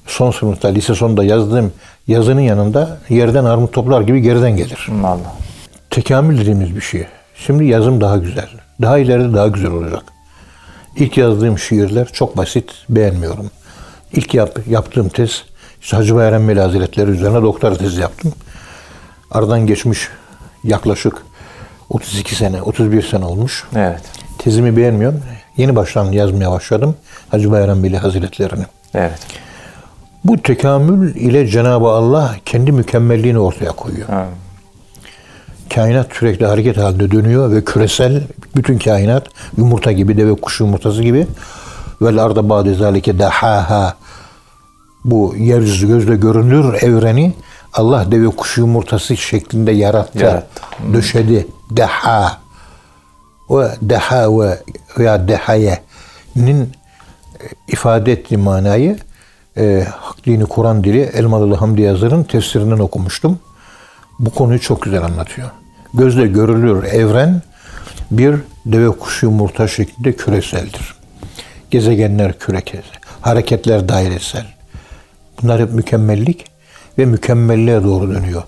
son 0.07 0.31
sınıfta, 0.31 0.67
lise 0.67 0.95
sonunda 0.95 1.23
yazdığım 1.23 1.71
yazının 2.07 2.41
yanında 2.41 2.97
yerden 3.09 3.45
armut 3.45 3.73
toplar 3.73 4.01
gibi 4.01 4.21
geriden 4.21 4.57
gelir. 4.57 4.87
Allah. 5.03 5.35
Tekamül 5.89 6.37
dediğimiz 6.37 6.75
bir 6.75 6.81
şey. 6.81 7.05
Şimdi 7.35 7.65
yazım 7.65 8.01
daha 8.01 8.17
güzel. 8.17 8.49
Daha 8.81 8.97
ileride 8.97 9.33
daha 9.33 9.47
güzel 9.47 9.71
olacak. 9.71 10.03
İlk 10.95 11.17
yazdığım 11.17 11.59
şiirler 11.59 12.07
çok 12.13 12.37
basit, 12.37 12.71
beğenmiyorum. 12.89 13.51
İlk 14.13 14.33
yap, 14.33 14.59
yaptığım 14.67 15.09
tez, 15.09 15.43
işte 15.81 15.97
Hacı 15.97 16.15
Bayram 16.15 16.47
Veli 16.47 16.59
Hazretleri 16.59 17.11
üzerine 17.11 17.41
doktora 17.41 17.75
tezi 17.77 18.01
yaptım. 18.01 18.33
Aradan 19.31 19.67
geçmiş 19.67 20.09
yaklaşık 20.63 21.26
32 21.89 22.35
sene, 22.35 22.61
31 22.61 23.01
sene 23.01 23.25
olmuş. 23.25 23.63
Evet. 23.75 24.01
Tezimi 24.37 24.77
beğenmiyorum. 24.77 25.21
Yeni 25.57 25.75
baştan 25.75 26.11
yazmaya 26.11 26.51
başladım 26.51 26.95
Hacı 27.29 27.51
Bayram 27.51 27.83
Veli 27.83 27.97
Hazretlerini. 27.97 28.65
Evet. 28.93 29.19
Bu 30.23 30.41
tekamül 30.41 31.15
ile 31.15 31.47
Cenab-ı 31.47 31.87
Allah 31.87 32.35
kendi 32.45 32.71
mükemmelliğini 32.71 33.39
ortaya 33.39 33.71
koyuyor. 33.71 34.09
Ha. 34.09 34.25
Kainat 35.75 36.07
sürekli 36.13 36.45
hareket 36.45 36.77
halinde 36.77 37.11
dönüyor 37.11 37.51
ve 37.51 37.63
küresel 37.65 38.23
bütün 38.55 38.77
kainat 38.77 39.27
yumurta 39.57 39.91
gibi, 39.91 40.17
deve 40.17 40.33
kuşu 40.33 40.63
yumurtası 40.63 41.03
gibi 41.03 41.27
vel 42.01 42.23
arda 42.23 42.49
ba'de 42.49 42.73
zalike 42.73 43.19
dahaha 43.19 43.95
bu 45.05 45.35
yeryüzü 45.37 45.87
gözle 45.87 46.15
görünür 46.15 46.73
evreni 46.73 47.33
Allah 47.77 48.11
deve 48.11 48.27
kuşu 48.27 48.61
yumurtası 48.61 49.17
şeklinde 49.17 49.71
yarattı. 49.71 50.23
Yarattı. 50.23 50.61
Döşedi. 50.93 51.47
Deha. 51.71 52.37
Ve 53.49 53.71
deha 53.81 54.39
ve 54.39 54.59
veya 54.99 55.27
dehaye'nin 55.27 56.63
e, 56.63 57.45
ifade 57.67 58.11
ettiği 58.11 58.37
manayı 58.37 58.97
e, 59.57 59.87
Hak 59.91 60.25
Dini 60.25 60.45
Kur'an 60.45 60.83
dili 60.83 61.01
Elmalılı 61.01 61.55
Hamdi 61.55 61.81
Yazır'ın 61.81 62.23
tefsirinden 62.23 62.79
okumuştum. 62.79 63.39
Bu 64.19 64.29
konuyu 64.29 64.59
çok 64.59 64.81
güzel 64.81 65.03
anlatıyor. 65.03 65.49
Gözle 65.93 66.27
görülür 66.27 66.83
evren 66.83 67.41
bir 68.11 68.35
deve 68.65 68.89
kuşu 68.89 69.25
yumurta 69.25 69.67
şeklinde 69.67 70.15
küreseldir. 70.15 70.95
Gezegenler 71.71 72.39
kürekezi, 72.39 72.83
hareketler 73.21 73.89
dairesel. 73.89 74.45
Bunlar 75.41 75.61
hep 75.61 75.73
mükemmellik 75.73 76.45
ve 76.97 77.05
mükemmelliğe 77.05 77.83
doğru 77.83 78.13
dönüyor. 78.13 78.43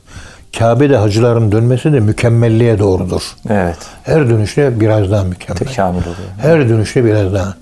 Kabe'de 0.57 0.97
hacıların 0.97 1.51
dönmesi 1.51 1.93
de 1.93 1.99
mükemmelliğe 1.99 2.79
doğrudur. 2.79 3.21
Evet. 3.49 3.77
Her 4.03 4.29
dönüşte 4.29 4.79
biraz 4.79 5.11
daha 5.11 5.23
mükemmel. 5.23 5.59
Tekamül 5.59 6.01
oluyor. 6.01 6.29
Her 6.41 6.69
dönüşte 6.69 7.05
biraz 7.05 7.33
daha. 7.33 7.53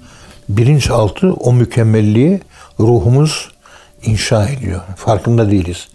Bilinçaltı 0.50 1.34
o 1.34 1.54
mükemmelliği 1.54 2.42
ruhumuz 2.80 3.50
inşa 4.04 4.46
ediyor. 4.50 4.82
Farkında 4.96 5.52
değiliz. 5.52 5.88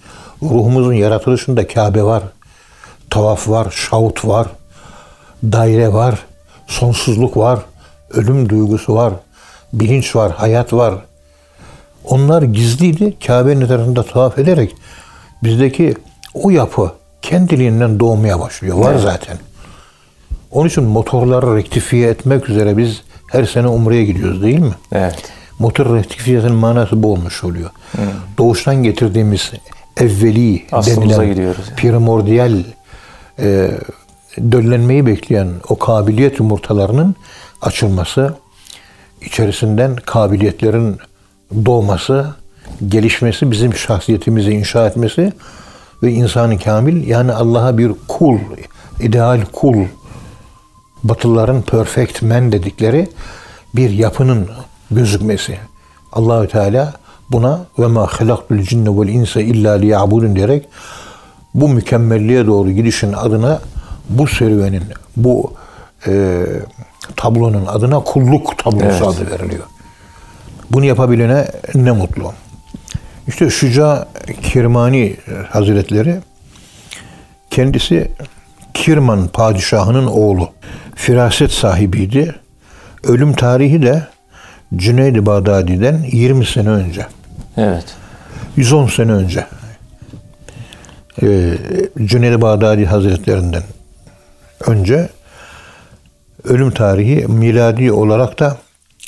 Ruhumuzun 0.42 0.92
yaratılışında 0.92 1.66
Kabe 1.66 2.02
var, 2.02 2.22
tavaf 3.11 3.49
var, 3.49 3.70
şavut 3.70 4.25
var, 4.25 4.46
daire 5.42 5.92
var, 5.92 6.18
sonsuzluk 6.66 7.37
var, 7.37 7.58
ölüm 8.11 8.49
duygusu 8.49 8.94
var, 8.94 9.12
bilinç 9.72 10.16
var, 10.16 10.32
hayat 10.32 10.72
var. 10.72 10.94
Onlar 12.04 12.42
gizliydi. 12.42 13.16
Kabe'nin 13.26 13.61
etrafında 13.61 14.02
tavaf 14.02 14.38
ederek 14.38 14.76
bizdeki 15.44 15.94
o 16.35 16.50
yapı 16.50 16.92
kendiliğinden 17.23 18.00
doğmaya 18.00 18.40
başlıyor. 18.40 18.76
Var 18.78 18.97
zaten. 18.99 19.38
Onun 20.50 20.68
için 20.68 20.85
motorları 20.85 21.56
rektifiye 21.56 22.09
etmek 22.09 22.49
üzere 22.49 22.76
biz 22.76 23.02
her 23.30 23.44
sene 23.44 23.66
Umre'ye 23.68 24.04
gidiyoruz 24.04 24.42
değil 24.42 24.59
mi? 24.59 24.75
Evet. 24.92 25.23
Motor 25.59 25.97
rektifiyesinin 25.97 26.54
manası 26.54 27.02
bu 27.02 27.12
olmuş 27.12 27.44
oluyor. 27.44 27.71
Doğuştan 28.38 28.82
getirdiğimiz 28.82 29.52
evveli 29.97 30.66
Aslımıza 30.73 31.16
denilen 31.16 31.35
gidiyoruz 31.35 31.64
yani. 31.68 31.76
primordial 31.76 32.59
e, 33.38 33.71
döllenmeyi 34.52 35.06
bekleyen 35.06 35.49
o 35.68 35.78
kabiliyet 35.78 36.38
yumurtalarının 36.38 37.14
açılması, 37.62 38.35
içerisinden 39.21 39.97
kabiliyetlerin 39.97 40.99
doğması, 41.64 42.26
gelişmesi, 42.88 43.50
bizim 43.50 43.75
şahsiyetimizi 43.75 44.50
inşa 44.50 44.87
etmesi 44.87 45.32
ve 46.02 46.12
insanı 46.12 46.59
kamil 46.59 47.09
yani 47.09 47.32
Allah'a 47.32 47.78
bir 47.78 47.92
kul, 48.09 48.38
ideal 49.00 49.40
kul, 49.52 49.85
Batılıların 51.04 51.62
perfect 51.62 52.23
man 52.23 52.52
dedikleri 52.52 53.09
bir 53.75 53.90
yapının 53.90 54.49
gözükmesi. 54.90 55.59
Allahü 56.12 56.49
Teala 56.49 56.94
buna 57.30 57.61
ve 57.78 57.87
ma 57.87 58.06
halaktul 58.06 58.62
cinne 58.62 58.88
vel 58.88 59.09
insa 59.09 59.40
illa 59.40 59.73
liya'budun 59.73 60.37
diyerek 60.37 60.68
bu 61.54 61.68
mükemmelliğe 61.68 62.47
doğru 62.47 62.71
gidişin 62.71 63.12
adına 63.12 63.61
bu 64.09 64.26
serüvenin, 64.26 64.82
bu 65.16 65.52
e, 66.06 66.44
tablonun 67.16 67.66
adına 67.66 68.00
kulluk 68.00 68.59
tablosu 68.59 68.87
Evet. 68.87 69.02
adı 69.02 69.30
veriliyor. 69.30 69.64
Bunu 70.73 70.85
yapabilene 70.85 71.47
ne 71.75 71.93
mutlu. 71.93 72.33
İşte 73.29 73.50
Şuca 73.50 74.09
Kirmani 74.43 75.17
Hazretleri 75.50 76.17
kendisi 77.50 78.11
Kirman 78.75 79.29
padişahının 79.29 80.07
oğlu. 80.07 80.50
Firaset 80.95 81.50
sahibiydi. 81.50 82.35
Ölüm 83.05 83.33
tarihi 83.33 83.83
de 83.83 84.07
Cüneyd-i 84.76 85.26
Bağdadi'den 85.26 86.05
20 86.12 86.47
sene 86.47 86.69
önce. 86.69 87.07
Evet. 87.57 87.85
110 88.57 88.87
sene 88.87 89.12
önce. 89.12 89.47
Ee, 91.23 91.59
Cüneyd-i 92.05 92.41
Bağdadi 92.41 92.87
Hazretlerinden 92.87 93.62
önce 94.67 95.09
ölüm 96.45 96.71
tarihi 96.71 97.26
miladi 97.26 97.93
olarak 97.93 98.41
da 98.41 98.57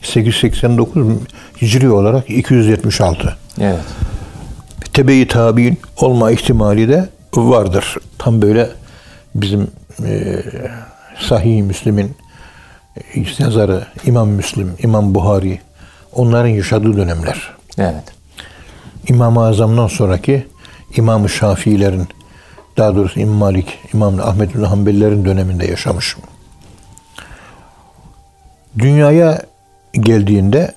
889 0.07 1.07
hicri 1.63 1.91
olarak 1.91 2.31
276. 2.31 3.37
Evet. 3.61 3.81
Tebe-i 4.93 5.29
tabi'in 5.29 5.81
olma 5.97 6.31
ihtimali 6.31 6.89
de 6.89 7.09
vardır. 7.37 7.97
Tam 8.19 8.43
böyle 8.43 8.71
bizim 9.35 9.71
e, 10.05 10.43
Sahih 11.21 11.63
Müslim'in 11.63 12.17
e, 12.97 13.25
yazarı 13.39 13.87
İmam 14.07 14.29
Müslim, 14.29 14.73
İmam 14.79 15.15
Buhari 15.15 15.61
onların 16.13 16.49
yaşadığı 16.49 16.97
dönemler. 16.97 17.51
Evet. 17.79 18.05
İmam-ı 19.09 19.47
Azam'dan 19.47 19.87
sonraki 19.87 20.47
İmam-ı 20.97 21.29
Şafiilerin 21.29 22.09
daha 22.77 22.97
doğrusu 22.97 23.21
İmam 23.21 23.35
Malik, 23.37 23.79
İmam 23.95 24.21
Ahmed 24.21 24.55
bin 24.55 24.63
Hanbelilerin 24.63 25.25
döneminde 25.25 25.67
yaşamış. 25.67 26.17
Dünyaya 28.79 29.43
geldiğinde 30.01 30.75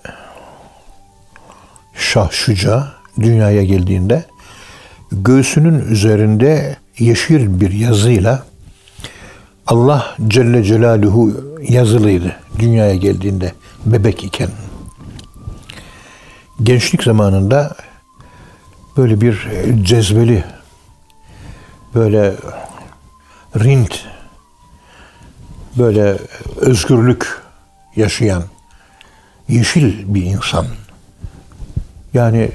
Şah 1.95 2.31
Şuca 2.31 2.87
dünyaya 3.19 3.63
geldiğinde 3.63 4.25
göğsünün 5.11 5.79
üzerinde 5.79 6.77
yeşil 6.99 7.61
bir 7.61 7.71
yazıyla 7.71 8.43
Allah 9.67 10.15
Celle 10.27 10.63
Celaluhu 10.63 11.33
yazılıydı 11.69 12.35
dünyaya 12.59 12.95
geldiğinde 12.95 13.53
bebek 13.85 14.23
iken. 14.23 14.49
Gençlik 16.63 17.03
zamanında 17.03 17.75
böyle 18.97 19.21
bir 19.21 19.47
cezbeli, 19.83 20.43
böyle 21.95 22.35
rint, 23.55 24.05
böyle 25.77 26.17
özgürlük 26.57 27.41
yaşayan 27.95 28.43
yeşil 29.49 30.13
bir 30.13 30.23
insan. 30.23 30.65
Yani 32.13 32.51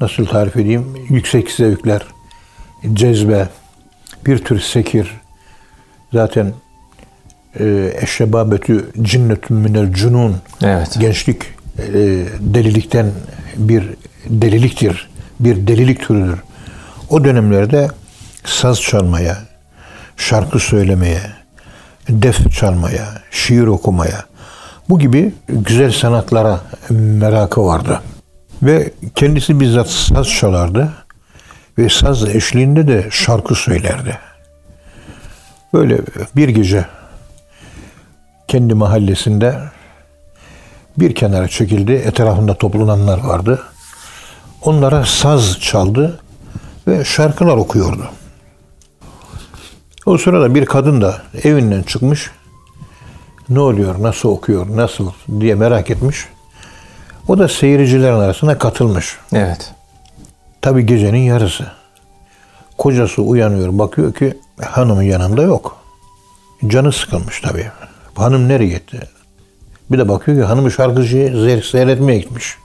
nasıl 0.00 0.26
tarif 0.26 0.56
edeyim? 0.56 0.96
Yüksek 1.08 1.50
zevkler, 1.50 2.02
cezbe, 2.92 3.48
bir 4.26 4.38
tür 4.38 4.60
sekir. 4.60 5.10
Zaten 6.12 6.52
e, 7.60 7.92
eşşebabetü 8.02 8.90
cinnetün 9.02 9.56
minel 9.56 9.92
cunun. 9.92 10.36
Evet. 10.62 10.96
Gençlik 11.00 11.42
e, 11.78 11.92
delilikten 12.40 13.10
bir 13.56 13.84
deliliktir. 14.26 15.10
Bir 15.40 15.66
delilik 15.66 16.00
türüdür. 16.00 16.38
O 17.10 17.24
dönemlerde 17.24 17.88
saz 18.44 18.80
çalmaya, 18.80 19.38
şarkı 20.16 20.58
söylemeye, 20.58 21.20
def 22.08 22.52
çalmaya, 22.52 23.22
şiir 23.30 23.66
okumaya, 23.66 24.24
bu 24.90 24.98
gibi 24.98 25.32
güzel 25.48 25.92
sanatlara 25.92 26.60
merakı 26.90 27.64
vardı. 27.64 28.00
Ve 28.62 28.92
kendisi 29.14 29.60
bizzat 29.60 29.88
saz 29.88 30.28
çalardı 30.28 30.92
ve 31.78 31.88
saz 31.88 32.24
eşliğinde 32.24 32.88
de 32.88 33.08
şarkı 33.10 33.54
söylerdi. 33.54 34.18
Böyle 35.74 35.98
bir 36.36 36.48
gece 36.48 36.86
kendi 38.48 38.74
mahallesinde 38.74 39.54
bir 40.98 41.14
kenara 41.14 41.48
çekildi. 41.48 41.92
Etrafında 41.92 42.54
toplananlar 42.54 43.18
vardı. 43.18 43.62
Onlara 44.62 45.04
saz 45.04 45.58
çaldı 45.60 46.20
ve 46.86 47.04
şarkılar 47.04 47.56
okuyordu. 47.56 48.10
O 50.06 50.18
sırada 50.18 50.54
bir 50.54 50.66
kadın 50.66 51.00
da 51.00 51.22
evinden 51.44 51.82
çıkmış. 51.82 52.30
Ne 53.50 53.60
oluyor, 53.60 54.02
nasıl 54.02 54.28
okuyor, 54.28 54.76
nasıl 54.76 55.10
diye 55.40 55.54
merak 55.54 55.90
etmiş. 55.90 56.28
O 57.28 57.38
da 57.38 57.48
seyircilerin 57.48 58.14
arasına 58.14 58.58
katılmış. 58.58 59.16
Evet. 59.32 59.72
Tabi 60.62 60.86
gecenin 60.86 61.18
yarısı. 61.18 61.66
Kocası 62.78 63.22
uyanıyor, 63.22 63.78
bakıyor 63.78 64.14
ki 64.14 64.38
hanımın 64.62 65.02
yanında 65.02 65.42
yok. 65.42 65.76
Canı 66.66 66.92
sıkılmış 66.92 67.40
tabii. 67.40 67.70
Hanım 68.14 68.48
nereye 68.48 68.68
gitti? 68.68 69.00
Bir 69.90 69.98
de 69.98 70.08
bakıyor 70.08 70.38
ki 70.38 70.44
hanımı 70.44 70.70
şarkıcıyı 70.70 71.62
seyretmeye 71.62 72.18
gitmiş. 72.18 72.56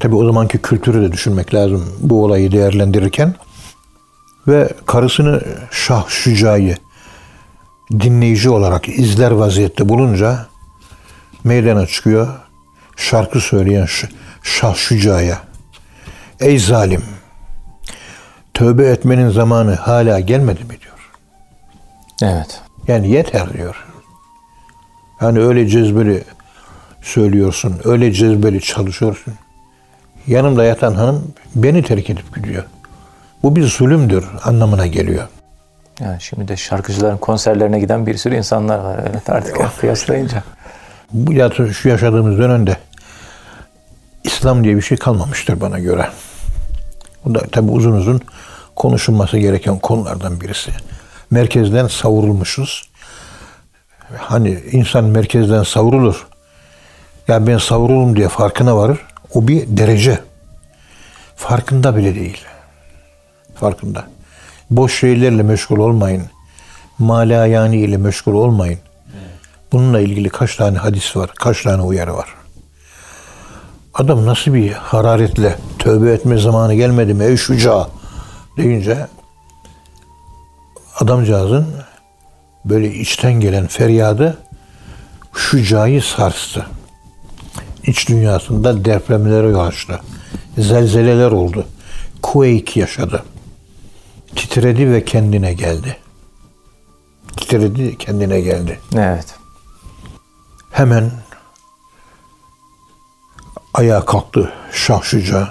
Tabii 0.00 0.14
o 0.14 0.26
zamanki 0.26 0.58
kültürü 0.58 1.02
de 1.02 1.12
düşünmek 1.12 1.54
lazım 1.54 1.84
bu 2.00 2.24
olayı 2.24 2.52
değerlendirirken. 2.52 3.34
Ve 4.48 4.68
karısını 4.86 5.42
Şah 5.70 6.08
Şüca'yı 6.08 6.76
dinleyici 7.92 8.50
olarak 8.50 8.88
izler 8.88 9.30
vaziyette 9.30 9.88
bulunca 9.88 10.46
meydana 11.44 11.86
çıkıyor. 11.86 12.28
Şarkı 12.96 13.40
söyleyen 13.40 13.88
Şah 14.42 14.74
Şüca'ya 14.74 15.38
Ey 16.40 16.58
zalim! 16.58 17.02
Tövbe 18.54 18.86
etmenin 18.86 19.30
zamanı 19.30 19.74
hala 19.74 20.20
gelmedi 20.20 20.64
mi 20.64 20.80
diyor. 20.80 21.10
Evet. 22.22 22.60
Yani 22.88 23.10
yeter 23.10 23.52
diyor. 23.52 23.84
Yani 25.20 25.40
öyle 25.40 25.68
cezbeli 25.68 26.24
söylüyorsun, 27.02 27.80
öyle 27.84 28.12
cezbeli 28.12 28.60
çalışıyorsun. 28.60 29.34
Yanımda 30.26 30.64
yatan 30.64 30.94
hanım 30.94 31.34
beni 31.54 31.82
terk 31.82 32.10
edip 32.10 32.34
gidiyor. 32.36 32.64
Bu 33.42 33.56
bir 33.56 33.62
zulümdür 33.62 34.24
anlamına 34.44 34.86
geliyor. 34.86 35.28
Yani 36.00 36.20
şimdi 36.20 36.48
de 36.48 36.56
şarkıcıların 36.56 37.18
konserlerine 37.18 37.80
giden 37.80 38.06
bir 38.06 38.16
sürü 38.16 38.36
insanlar 38.36 38.78
var. 38.78 39.00
Evet 39.10 39.30
artık 39.30 39.60
ya, 39.60 39.70
kıyaslayınca. 39.80 40.42
Bu 41.12 41.32
ya 41.32 41.50
şu 41.50 41.88
yaşadığımız 41.88 42.38
dönemde 42.38 42.76
İslam 44.24 44.64
diye 44.64 44.76
bir 44.76 44.82
şey 44.82 44.98
kalmamıştır 44.98 45.60
bana 45.60 45.78
göre. 45.78 46.08
Bu 47.24 47.34
da 47.34 47.40
tabi 47.40 47.70
uzun 47.70 47.92
uzun 47.92 48.20
konuşulması 48.76 49.38
gereken 49.38 49.78
konulardan 49.78 50.40
birisi. 50.40 50.70
Merkezden 51.30 51.86
savrulmuşuz. 51.86 52.88
Hani 54.16 54.60
insan 54.72 55.04
merkezden 55.04 55.62
savrulur. 55.62 56.26
Ya 57.28 57.46
ben 57.46 57.58
savrulum 57.58 58.16
diye 58.16 58.28
farkına 58.28 58.76
varır. 58.76 58.98
O 59.34 59.48
bir 59.48 59.64
derece. 59.68 60.18
Farkında 61.36 61.96
bile 61.96 62.14
değil. 62.14 62.44
Farkında. 63.54 64.13
Boş 64.70 65.00
şeylerle 65.00 65.42
meşgul 65.42 65.78
olmayın. 65.78 66.22
Malayani 66.98 67.76
ile 67.76 67.96
meşgul 67.96 68.34
olmayın. 68.34 68.78
Bununla 69.72 70.00
ilgili 70.00 70.28
kaç 70.28 70.56
tane 70.56 70.78
hadis 70.78 71.16
var, 71.16 71.30
kaç 71.34 71.62
tane 71.62 71.82
uyarı 71.82 72.14
var. 72.14 72.34
Adam 73.94 74.26
nasıl 74.26 74.54
bir 74.54 74.72
hararetle 74.72 75.58
tövbe 75.78 76.12
etme 76.12 76.38
zamanı 76.38 76.74
gelmedi 76.74 77.14
mi 77.14 77.24
ey 77.24 77.36
şuca 77.36 77.88
deyince 78.56 79.06
adamcağızın 81.00 81.66
böyle 82.64 82.94
içten 82.94 83.32
gelen 83.32 83.66
feryadı 83.66 84.38
şucayı 85.34 86.02
sarstı. 86.02 86.66
İç 87.86 88.08
dünyasında 88.08 88.84
depremlere 88.84 89.48
yol 89.48 89.66
açtı. 89.66 90.00
Zelzeleler 90.58 91.30
oldu. 91.30 91.66
Quake 92.22 92.80
yaşadı. 92.80 93.22
Titredi 94.36 94.90
ve 94.90 95.04
kendine 95.04 95.52
geldi. 95.52 95.96
titredi, 97.36 97.98
kendine 97.98 98.40
geldi. 98.40 98.80
Evet. 98.94 99.34
Hemen 100.70 101.10
ayağa 103.74 104.04
kalktı 104.04 104.52
şahşuca. 104.72 105.48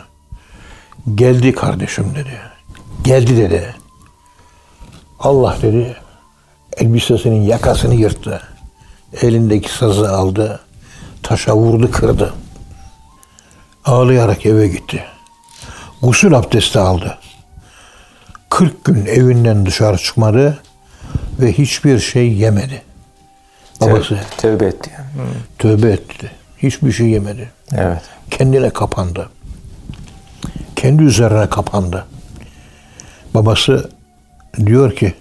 Geldi 1.16 1.56
kardeşim 1.56 2.16
dedi. 2.16 2.40
Geldi 3.04 3.38
dedi. 3.38 3.76
Allah 5.20 5.58
dedi 5.62 6.04
elbisesinin 6.78 7.42
yakasını 7.42 7.96
yırttı. 7.96 8.42
Elindeki 9.22 9.74
sazı 9.74 10.12
aldı. 10.12 10.60
Taşa 11.24 11.56
vurdu 11.56 11.92
kırdı. 11.92 12.34
Ağlayarak 13.86 14.46
eve 14.46 14.68
gitti. 14.68 15.04
Gusül 16.02 16.38
abdesti 16.38 16.80
aldı. 16.80 17.18
40 18.54 18.86
gün 18.86 19.06
evinden 19.06 19.66
dışarı 19.66 19.98
çıkmadı 19.98 20.60
ve 21.40 21.54
hiçbir 21.54 22.00
şey 22.00 22.34
yemedi. 22.34 22.82
Babası 23.82 24.20
tevbe 24.38 24.66
etti. 24.66 24.92
yani. 24.98 25.30
Tövbe 25.60 25.92
etti. 25.92 26.32
Hiçbir 26.58 26.92
şey 26.92 27.08
yemedi. 27.08 27.52
Evet. 27.78 28.02
Kendine 28.32 28.70
kapandı. 28.70 29.30
Kendi 30.76 31.04
üzerine 31.04 31.50
kapandı. 31.50 32.06
Babası 33.34 33.90
diyor 34.66 34.96
ki 34.96 35.14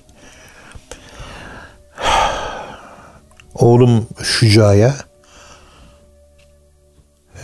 oğlum 3.55 4.07
Şüca'ya 4.23 4.95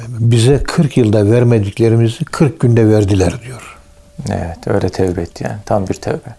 bize 0.08 0.62
40 0.62 0.96
yılda 0.96 1.30
vermediklerimizi 1.30 2.24
40 2.24 2.60
günde 2.60 2.88
verdiler 2.88 3.42
diyor. 3.42 3.77
Evet. 4.30 4.58
Öyle 4.66 4.88
tevbe 4.88 5.22
etti 5.22 5.44
yani. 5.44 5.58
Tam 5.66 5.88
bir 5.88 5.94
tevbe. 5.94 6.36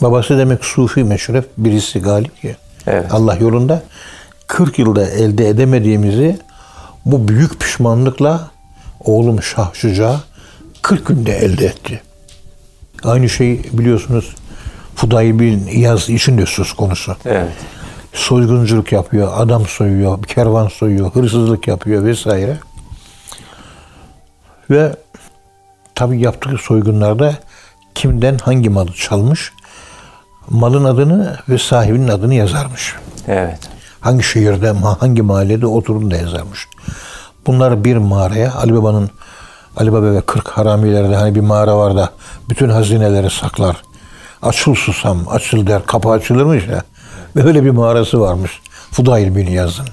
Babası 0.00 0.38
demek 0.38 0.64
sufi 0.64 1.04
meşref 1.04 1.44
birisi 1.58 2.00
galip 2.00 2.40
ki. 2.40 2.56
Evet. 2.86 3.14
Allah 3.14 3.36
yolunda 3.36 3.82
40 4.46 4.78
yılda 4.78 5.06
elde 5.10 5.48
edemediğimizi 5.48 6.38
bu 7.04 7.28
büyük 7.28 7.60
pişmanlıkla 7.60 8.50
oğlum 9.04 9.42
Şah 9.42 9.74
Şuca 9.74 10.16
40 10.82 11.06
günde 11.06 11.36
elde 11.36 11.66
etti. 11.66 12.02
Aynı 13.04 13.28
şey 13.28 13.62
biliyorsunuz 13.72 14.34
Fudayl 14.96 15.38
bin 15.38 15.66
İyaz 15.66 16.08
için 16.08 16.38
de 16.38 16.46
söz 16.46 16.72
konusu. 16.72 17.16
Evet. 17.24 17.52
Soygunculuk 18.12 18.92
yapıyor, 18.92 19.32
adam 19.36 19.66
soyuyor, 19.66 20.22
kervan 20.22 20.68
soyuyor, 20.68 21.14
hırsızlık 21.14 21.68
yapıyor 21.68 22.04
vesaire. 22.04 22.56
Ve 24.70 24.96
tabi 25.98 26.20
yaptığı 26.20 26.58
soygunlarda 26.58 27.34
kimden 27.94 28.38
hangi 28.38 28.70
malı 28.70 28.92
çalmış, 28.92 29.52
malın 30.50 30.84
adını 30.84 31.36
ve 31.48 31.58
sahibinin 31.58 32.08
adını 32.08 32.34
yazarmış. 32.34 32.94
Evet. 33.28 33.58
Hangi 34.00 34.22
şehirde, 34.22 34.70
hangi 34.70 35.22
mahallede 35.22 35.66
oturduğunu 35.66 36.10
da 36.10 36.16
yazarmış. 36.16 36.68
Bunları 37.46 37.84
bir 37.84 37.96
mağaraya, 37.96 38.54
Ali 38.54 38.74
Baba'nın 38.74 39.10
Ali 39.76 39.92
Baba 39.92 40.12
ve 40.12 40.20
40 40.20 40.48
haramilerde 40.48 41.16
hani 41.16 41.34
bir 41.34 41.40
mağara 41.40 41.78
var 41.78 41.96
da 41.96 42.10
bütün 42.48 42.68
hazineleri 42.68 43.30
saklar. 43.30 43.76
Açıl 44.42 44.74
susam, 44.74 45.28
açıl 45.28 45.66
der, 45.66 45.86
kapı 45.86 46.10
açılırmış 46.10 46.66
ya. 46.66 46.82
Böyle 47.36 47.64
bir 47.64 47.70
mağarası 47.70 48.20
varmış. 48.20 48.60
Fudayl 48.92 49.36
bin 49.36 49.46
Yaz'ın. 49.46 49.86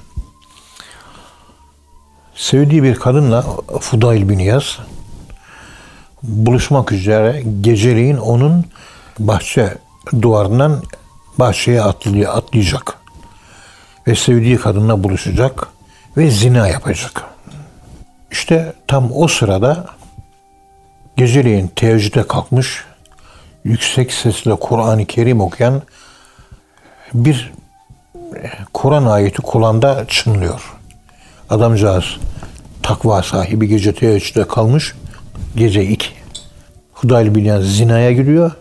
Sevdiği 2.36 2.84
bir 2.84 2.96
kadınla 2.96 3.46
Fudayl 3.80 4.30
bin 4.30 4.40
Yaz 4.40 4.80
buluşmak 6.28 6.92
üzere 6.92 7.44
geceliğin 7.62 8.18
onun 8.18 8.66
bahçe 9.20 9.74
duvarından 10.22 10.82
bahçeye 11.40 11.82
atlayacak. 12.28 12.98
Ve 14.08 14.16
sevdiği 14.16 14.58
kadınla 14.58 15.04
buluşacak 15.04 15.68
ve 16.18 16.32
zina 16.32 16.68
yapacak. 16.68 17.24
İşte 18.32 18.74
tam 18.88 19.10
o 19.14 19.28
sırada 19.28 19.86
geceleyin 21.18 21.68
teheccüde 21.76 22.28
kalkmış, 22.28 22.84
yüksek 23.64 24.14
sesle 24.14 24.56
Kur'an-ı 24.56 25.06
Kerim 25.06 25.42
okuyan 25.42 25.82
bir 27.14 27.54
e, 28.36 28.50
Kur'an 28.74 29.06
ayeti 29.06 29.42
kulağında 29.42 30.06
çınlıyor. 30.08 30.74
Adamcağız 31.50 32.06
takva 32.84 33.24
sahibi 33.24 33.68
gece 33.68 33.94
teheccüde 33.94 34.48
kalmış. 34.48 34.94
Gece 35.56 35.84
iki. 35.84 36.10
Hudayl 36.94 37.36
bin 37.36 37.46
Yaz 37.46 37.64
zinaya 37.64 38.12
giriyor. 38.12 38.52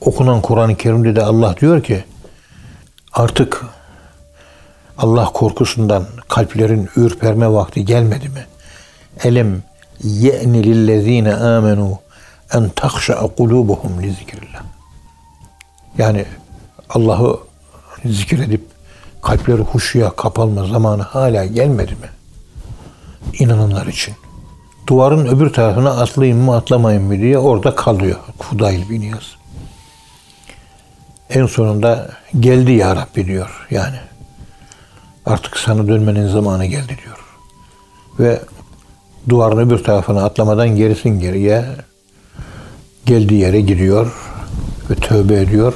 Okunan 0.00 0.42
Kur'an-ı 0.42 0.76
Kerim'de 0.76 1.16
de 1.16 1.22
Allah 1.22 1.56
diyor 1.60 1.82
ki 1.82 2.04
artık 3.12 3.64
Allah 4.98 5.24
korkusundan 5.24 6.06
kalplerin 6.28 6.88
ürperme 6.96 7.52
vakti 7.52 7.84
gelmedi 7.84 8.28
mi? 8.28 8.46
Elem 9.24 9.62
ye'ni 10.02 10.64
lillezine 10.64 11.34
amenu 11.34 11.98
en 12.54 12.68
takşa'a 12.68 13.26
kulubuhum 13.26 14.02
li 14.02 14.12
zikrillah. 14.12 14.62
Yani 15.98 16.24
Allah'ı 16.90 17.38
zikredip 18.04 18.66
kalpleri 19.22 19.62
huşuya 19.62 20.10
kapalma 20.10 20.66
zamanı 20.66 21.02
hala 21.02 21.44
gelmedi 21.44 21.92
mi? 21.92 22.08
İnananlar 23.38 23.86
için. 23.86 24.14
Duvarın 24.86 25.26
öbür 25.26 25.52
tarafına 25.52 25.90
atlayayım 25.90 26.38
mı 26.38 26.56
atlamayayım 26.56 27.06
mı 27.06 27.18
diye 27.18 27.38
orada 27.38 27.74
kalıyor 27.74 28.16
Fudayl 28.40 28.88
bin 28.90 29.02
Yaz. 29.02 29.36
En 31.30 31.46
sonunda 31.46 32.10
geldi 32.40 32.72
ya 32.72 32.96
Rabbi 32.96 33.26
diyor 33.26 33.66
yani. 33.70 33.96
Artık 35.26 35.56
sana 35.56 35.88
dönmenin 35.88 36.28
zamanı 36.28 36.66
geldi 36.66 36.98
diyor. 37.04 37.18
Ve 38.20 38.40
duvarın 39.28 39.58
öbür 39.58 39.84
tarafına 39.84 40.24
atlamadan 40.24 40.68
gerisin 40.76 41.20
geriye 41.20 41.64
geldiği 43.06 43.40
yere 43.40 43.60
giriyor 43.60 44.12
ve 44.90 44.94
tövbe 44.94 45.40
ediyor. 45.40 45.74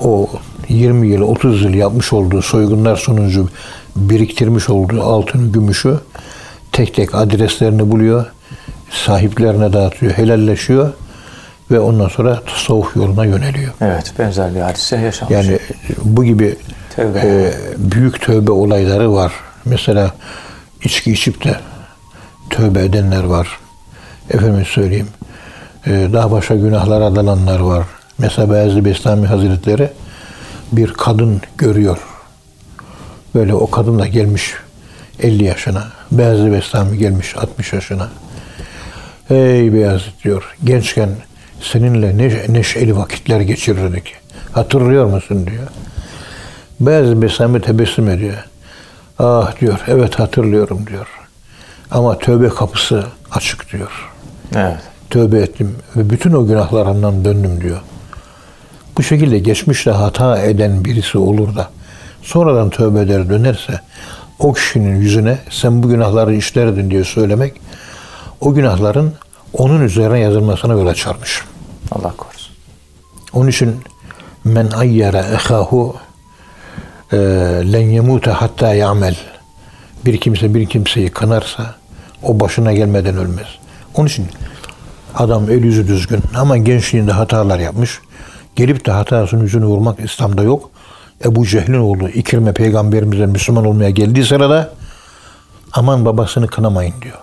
O 0.00 0.28
20 0.68 1.08
yıl, 1.08 1.22
30 1.22 1.62
yıl 1.62 1.74
yapmış 1.74 2.12
olduğu 2.12 2.42
soygunlar 2.42 2.96
sonucu 2.96 3.48
biriktirmiş 3.96 4.68
olduğu 4.68 5.02
altın, 5.02 5.52
gümüşü 5.52 6.00
tek 6.80 6.94
tek 6.94 7.14
adreslerini 7.14 7.90
buluyor. 7.90 8.26
Sahiplerine 8.90 9.72
dağıtıyor, 9.72 10.12
helalleşiyor 10.12 10.92
ve 11.70 11.80
ondan 11.80 12.08
sonra 12.08 12.42
tasavvuf 12.46 12.96
yoluna 12.96 13.24
yöneliyor. 13.24 13.72
Evet. 13.80 14.12
Benzer 14.18 14.54
bir 14.54 14.60
hadise 14.60 14.96
yaşanmış. 14.96 15.34
Yani 15.34 15.58
bu 16.04 16.24
gibi 16.24 16.56
Tövbe. 16.96 17.18
e, 17.18 17.52
büyük 17.78 18.20
tövbe 18.20 18.52
olayları 18.52 19.12
var. 19.12 19.32
Mesela 19.64 20.14
içki 20.84 21.12
içip 21.12 21.44
de 21.44 21.56
tövbe 22.50 22.84
edenler 22.84 23.24
var. 23.24 23.48
Efendim 24.30 24.64
söyleyeyim. 24.64 25.08
e, 25.86 25.90
daha 26.12 26.30
başka 26.30 26.54
günahlara 26.56 27.16
dalanlar 27.16 27.60
var. 27.60 27.84
Mesela 28.18 28.50
Beyazlı 28.50 28.84
Bestami 28.84 29.26
Hazretleri 29.26 29.90
bir 30.72 30.92
kadın 30.92 31.40
görüyor. 31.58 31.98
Böyle 33.34 33.54
o 33.54 33.70
kadın 33.70 33.98
da 33.98 34.06
gelmiş 34.06 34.54
50 35.22 35.44
yaşına. 35.44 35.99
Beyazlı 36.12 36.52
Bestami 36.52 36.98
gelmiş 36.98 37.36
60 37.36 37.72
yaşına. 37.72 38.08
Ey 39.30 39.72
Beyazıt 39.72 40.24
diyor. 40.24 40.56
Gençken 40.64 41.08
seninle 41.60 42.18
ne, 42.18 42.52
neşeli 42.52 42.96
vakitler 42.96 43.40
geçirirdik. 43.40 44.14
Hatırlıyor 44.52 45.06
musun 45.06 45.46
diyor. 45.46 45.68
Beyazlı 46.80 47.22
Bestami 47.22 47.60
tebessüm 47.60 48.08
ediyor. 48.08 48.44
Ah 49.18 49.60
diyor. 49.60 49.80
Evet 49.88 50.18
hatırlıyorum 50.18 50.86
diyor. 50.86 51.06
Ama 51.90 52.18
tövbe 52.18 52.48
kapısı 52.48 53.04
açık 53.30 53.72
diyor. 53.72 54.10
Evet. 54.56 54.78
Tövbe 55.10 55.38
ettim 55.38 55.76
ve 55.96 56.10
bütün 56.10 56.32
o 56.32 56.46
günahlarımdan 56.46 57.24
döndüm 57.24 57.60
diyor. 57.60 57.80
Bu 58.98 59.02
şekilde 59.02 59.38
geçmişte 59.38 59.90
hata 59.90 60.38
eden 60.38 60.84
birisi 60.84 61.18
olur 61.18 61.56
da 61.56 61.70
sonradan 62.22 62.70
tövbe 62.70 63.00
eder 63.00 63.28
dönerse 63.28 63.80
o 64.40 64.52
kişinin 64.52 64.96
yüzüne 64.96 65.38
sen 65.50 65.82
bu 65.82 65.88
günahları 65.88 66.34
işlerdin 66.34 66.90
diye 66.90 67.04
söylemek 67.04 67.60
o 68.40 68.54
günahların 68.54 69.12
onun 69.52 69.80
üzerine 69.80 70.18
yazılmasına 70.18 70.72
yol 70.72 70.86
açarmış. 70.86 71.42
Allah 71.92 72.14
korusun. 72.16 72.54
Onun 73.32 73.48
için 73.48 73.76
men 74.44 74.66
ayyara 74.66 75.18
ehahu 75.18 75.96
e, 77.12 77.16
len 77.72 77.90
yemute 77.90 78.30
hatta 78.30 78.74
ya'mel. 78.74 79.16
Bir 80.04 80.20
kimse 80.20 80.54
bir 80.54 80.66
kimseyi 80.66 81.10
kınarsa 81.10 81.74
o 82.22 82.40
başına 82.40 82.72
gelmeden 82.72 83.16
ölmez. 83.16 83.46
Onun 83.94 84.06
için 84.06 84.26
adam 85.14 85.50
el 85.50 85.64
yüzü 85.64 85.88
düzgün 85.88 86.22
ama 86.36 86.56
gençliğinde 86.56 87.12
hatalar 87.12 87.58
yapmış. 87.58 88.00
Gelip 88.56 88.86
de 88.86 88.90
hatasının 88.90 89.42
yüzünü 89.42 89.64
vurmak 89.64 90.00
İslam'da 90.00 90.42
yok. 90.42 90.70
Ebu 91.24 91.46
Cehil'in 91.46 91.80
oğlu 91.80 92.08
İkrime 92.08 92.52
peygamberimize 92.52 93.26
Müslüman 93.26 93.66
olmaya 93.66 93.90
geldiği 93.90 94.24
sırada 94.24 94.74
aman 95.72 96.04
babasını 96.04 96.46
kınamayın 96.46 96.94
diyor. 97.02 97.18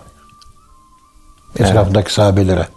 Etrafındaki 1.58 2.12
sahabelere. 2.12 2.68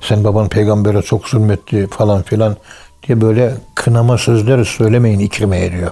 Sen 0.00 0.24
baban 0.24 0.48
peygambere 0.48 1.02
çok 1.02 1.28
zulmetti 1.28 1.86
falan 1.86 2.22
filan. 2.22 2.56
diye 3.06 3.20
böyle 3.20 3.54
kınama 3.74 4.18
sözleri 4.18 4.64
söylemeyin 4.64 5.18
ikrimeye 5.18 5.72
diyor. 5.72 5.90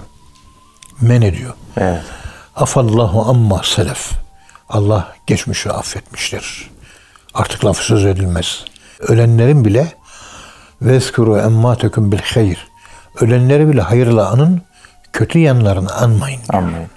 Men 1.01 1.21
ediyor. 1.21 1.53
Evet. 1.77 2.01
Afallahu 2.55 3.29
amma 3.29 3.61
selef. 3.63 4.11
Allah 4.69 5.15
geçmişi 5.27 5.71
affetmiştir. 5.71 6.69
Artık 7.33 7.65
lafı 7.65 7.83
söz 7.85 8.05
edilmez. 8.05 8.65
Ölenlerin 8.99 9.65
bile 9.65 9.93
vezkuru 10.81 11.37
emmâteküm 11.37 12.11
bil 12.11 12.19
hayr. 12.33 12.68
Ölenleri 13.21 13.69
bile 13.69 13.81
hayırla 13.81 14.29
anın, 14.29 14.61
kötü 15.13 15.39
yanlarını 15.39 15.93
anmayın. 15.95 16.41
Anlayın. 16.49 16.89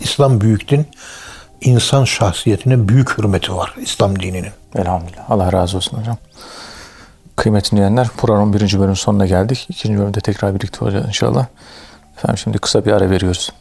İslam 0.00 0.40
büyük 0.40 0.68
din. 0.68 0.86
İnsan 1.60 2.04
şahsiyetine 2.04 2.88
büyük 2.88 3.18
hürmeti 3.18 3.54
var 3.54 3.74
İslam 3.80 4.18
dininin. 4.18 4.52
Elhamdülillah. 4.74 5.30
Allah 5.30 5.52
razı 5.52 5.76
olsun 5.76 5.98
hocam. 5.98 6.16
Kıymetli 7.36 7.70
dinleyenler 7.70 8.08
programın 8.08 8.52
birinci 8.52 8.78
bölümün 8.78 8.94
sonuna 8.94 9.26
geldik. 9.26 9.66
İkinci 9.68 9.98
bölümde 9.98 10.20
tekrar 10.20 10.54
birlikte 10.54 10.84
olacağız 10.84 11.06
inşallah. 11.06 11.46
Efendim 12.16 12.38
şimdi 12.38 12.58
kısa 12.58 12.84
bir 12.84 12.92
ara 12.92 13.10
veriyoruz. 13.10 13.52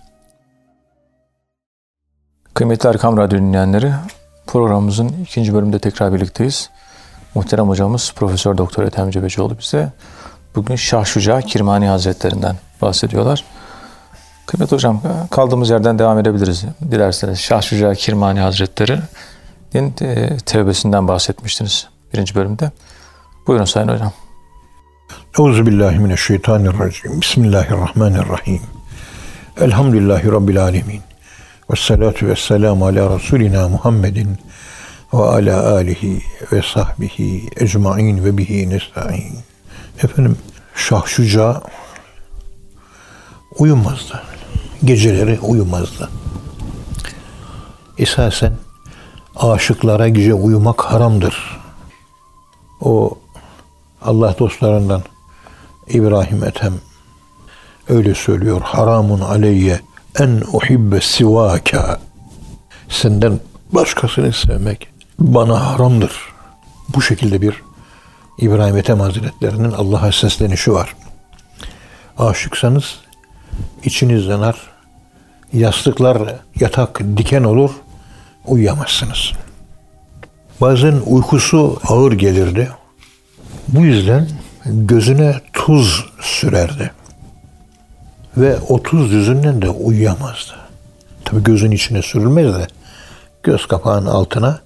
Kıymetli 2.54 2.90
Erkam 2.90 3.18
Radyo 3.18 3.40
dinleyenleri 3.40 3.94
programımızın 4.48 5.16
ikinci 5.24 5.54
bölümünde 5.54 5.80
tekrar 5.80 6.14
birlikteyiz. 6.14 6.70
Muhterem 7.36 7.68
hocamız 7.68 8.14
Profesör 8.16 8.58
Doktor 8.58 8.84
Ethem 8.84 9.10
Cebecioğlu 9.10 9.58
bize 9.58 9.92
bugün 10.56 10.76
Şah 10.76 11.06
Şuca 11.06 11.42
Kirmani 11.42 11.88
Hazretlerinden 11.88 12.56
bahsediyorlar. 12.82 13.44
Kıymetli 14.46 14.76
hocam 14.76 15.02
kaldığımız 15.32 15.70
yerden 15.70 16.00
devam 16.00 16.20
edebiliriz. 16.20 16.66
Dilerseniz 16.92 17.40
Şah 17.40 17.62
Şuca 17.62 17.94
Kirmani 17.94 18.40
Hazretleri'nin 18.40 19.94
e, 20.02 20.38
tevbesinden 20.38 21.08
bahsetmiştiniz 21.08 21.88
birinci 22.14 22.36
bölümde. 22.36 22.72
Buyurun 23.48 23.66
Sayın 23.66 23.88
Hocam. 23.88 24.12
Euzubillahimineşşeytanirracim. 25.40 27.22
Bismillahirrahmanirrahim. 27.22 28.62
Elhamdülillahi 29.62 30.32
Rabbil 30.32 30.64
alemin. 30.64 31.02
Ve 31.72 31.76
salatu 31.76 32.28
ve 32.28 32.36
selamu 32.36 32.86
ala 32.86 33.16
Resulina 33.16 33.70
Muhammedin 33.70 34.38
ve 35.14 35.18
ala 35.18 35.74
alihi 35.74 36.22
ve 36.52 36.62
sahbihi 36.62 37.50
ecmain 37.58 38.26
ve 38.26 38.38
bihi 38.38 38.70
nesta'in. 38.70 39.40
Efendim 40.04 40.38
Şah 40.76 41.06
Şuca 41.06 41.62
uyumazdı. 43.58 44.22
Geceleri 44.84 45.40
uyumazdı. 45.40 46.10
Esasen 47.98 48.54
aşıklara 49.36 50.10
gece 50.10 50.34
uyumak 50.34 50.82
haramdır. 50.82 51.60
O 52.82 53.18
Allah 54.02 54.36
dostlarından 54.40 55.02
İbrahim 55.88 56.44
Ethem 56.44 56.74
öyle 57.90 58.16
söylüyor. 58.16 58.62
Haramun 58.62 59.22
aleyye 59.22 59.80
en 60.20 60.42
uhibbe 60.54 61.02
sivaka. 61.02 62.00
Senden 62.90 63.40
başkasını 63.72 64.34
sevmek 64.34 64.88
bana 65.20 65.66
haramdır. 65.74 66.14
Bu 66.96 67.02
şekilde 67.02 67.42
bir 67.42 67.67
İbrahim 68.38 68.78
Ethem 68.78 69.00
Hazretlerinin 69.00 69.72
Allah'a 69.72 70.12
seslenişi 70.12 70.74
var. 70.74 70.96
Aşıksanız 72.18 73.00
içiniz 73.84 74.26
yanar, 74.26 74.56
yastıklar 75.54 76.36
yatak 76.60 77.02
diken 77.18 77.44
olur, 77.44 77.72
uyuyamazsınız. 78.46 79.32
Bazen 80.62 81.02
uykusu 81.06 81.80
ağır 81.88 82.12
gelirdi. 82.12 82.70
Bu 83.68 83.82
yüzden 83.82 84.28
gözüne 84.66 85.42
tuz 85.54 86.06
sürerdi. 86.22 86.92
Ve 88.38 88.58
o 88.70 88.84
tuz 88.84 89.12
yüzünden 89.12 89.62
de 89.62 89.70
uyuyamazdı. 89.70 90.56
Tabi 91.26 91.44
gözün 91.44 91.72
içine 91.72 92.02
sürülmez 92.02 92.56
de 92.56 92.68
göz 93.44 93.66
kapağının 93.66 94.08
altına 94.08 94.60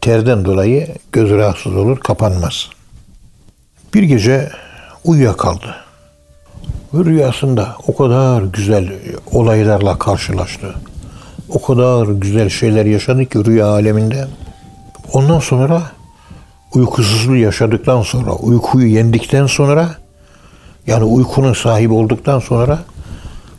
terden 0.00 0.44
dolayı 0.44 0.94
göz 1.12 1.30
rahatsız 1.30 1.76
olur, 1.76 2.00
kapanmaz. 2.00 2.68
Bir 3.94 4.02
gece 4.02 4.50
uyuyakaldı. 5.04 5.76
Ve 6.94 7.04
rüyasında 7.04 7.76
o 7.86 7.96
kadar 7.96 8.42
güzel 8.42 8.92
olaylarla 9.32 9.98
karşılaştı. 9.98 10.74
O 11.48 11.62
kadar 11.62 12.06
güzel 12.06 12.48
şeyler 12.48 12.86
yaşadı 12.86 13.26
ki 13.26 13.44
rüya 13.44 13.66
aleminde. 13.66 14.26
Ondan 15.12 15.38
sonra 15.38 15.82
uykusuzluğu 16.74 17.36
yaşadıktan 17.36 18.02
sonra, 18.02 18.32
uykuyu 18.32 18.86
yendikten 18.86 19.46
sonra 19.46 19.90
yani 20.86 21.04
uykunun 21.04 21.52
sahibi 21.52 21.92
olduktan 21.92 22.38
sonra 22.38 22.78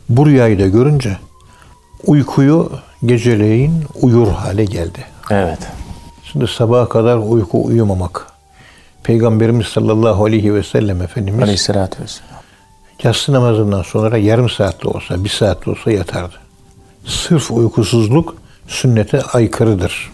bu 0.08 0.26
rüyayı 0.26 0.58
da 0.58 0.66
görünce 0.66 1.16
uykuyu 2.06 2.70
geceleyin 3.06 3.84
uyur 4.02 4.28
hale 4.28 4.64
geldi. 4.64 5.04
Evet. 5.30 5.58
Şimdi 6.24 6.46
sabaha 6.46 6.88
kadar 6.88 7.16
uyku 7.16 7.64
uyumamak. 7.64 8.33
Peygamberimiz 9.04 9.66
sallallahu 9.66 10.24
aleyhi 10.24 10.54
ve 10.54 10.62
sellem 10.62 11.02
Efendimiz 11.02 11.42
Aleyhisselatü 11.42 12.02
vesselam. 12.02 12.40
yatsı 13.02 13.32
namazından 13.32 13.82
sonra 13.82 14.18
yarım 14.18 14.48
saatte 14.48 14.88
olsa, 14.88 15.24
bir 15.24 15.28
saatte 15.28 15.70
olsa 15.70 15.92
yatardı. 15.92 16.34
Sırf 17.06 17.50
uykusuzluk 17.50 18.36
sünnete 18.68 19.22
aykırıdır. 19.22 20.12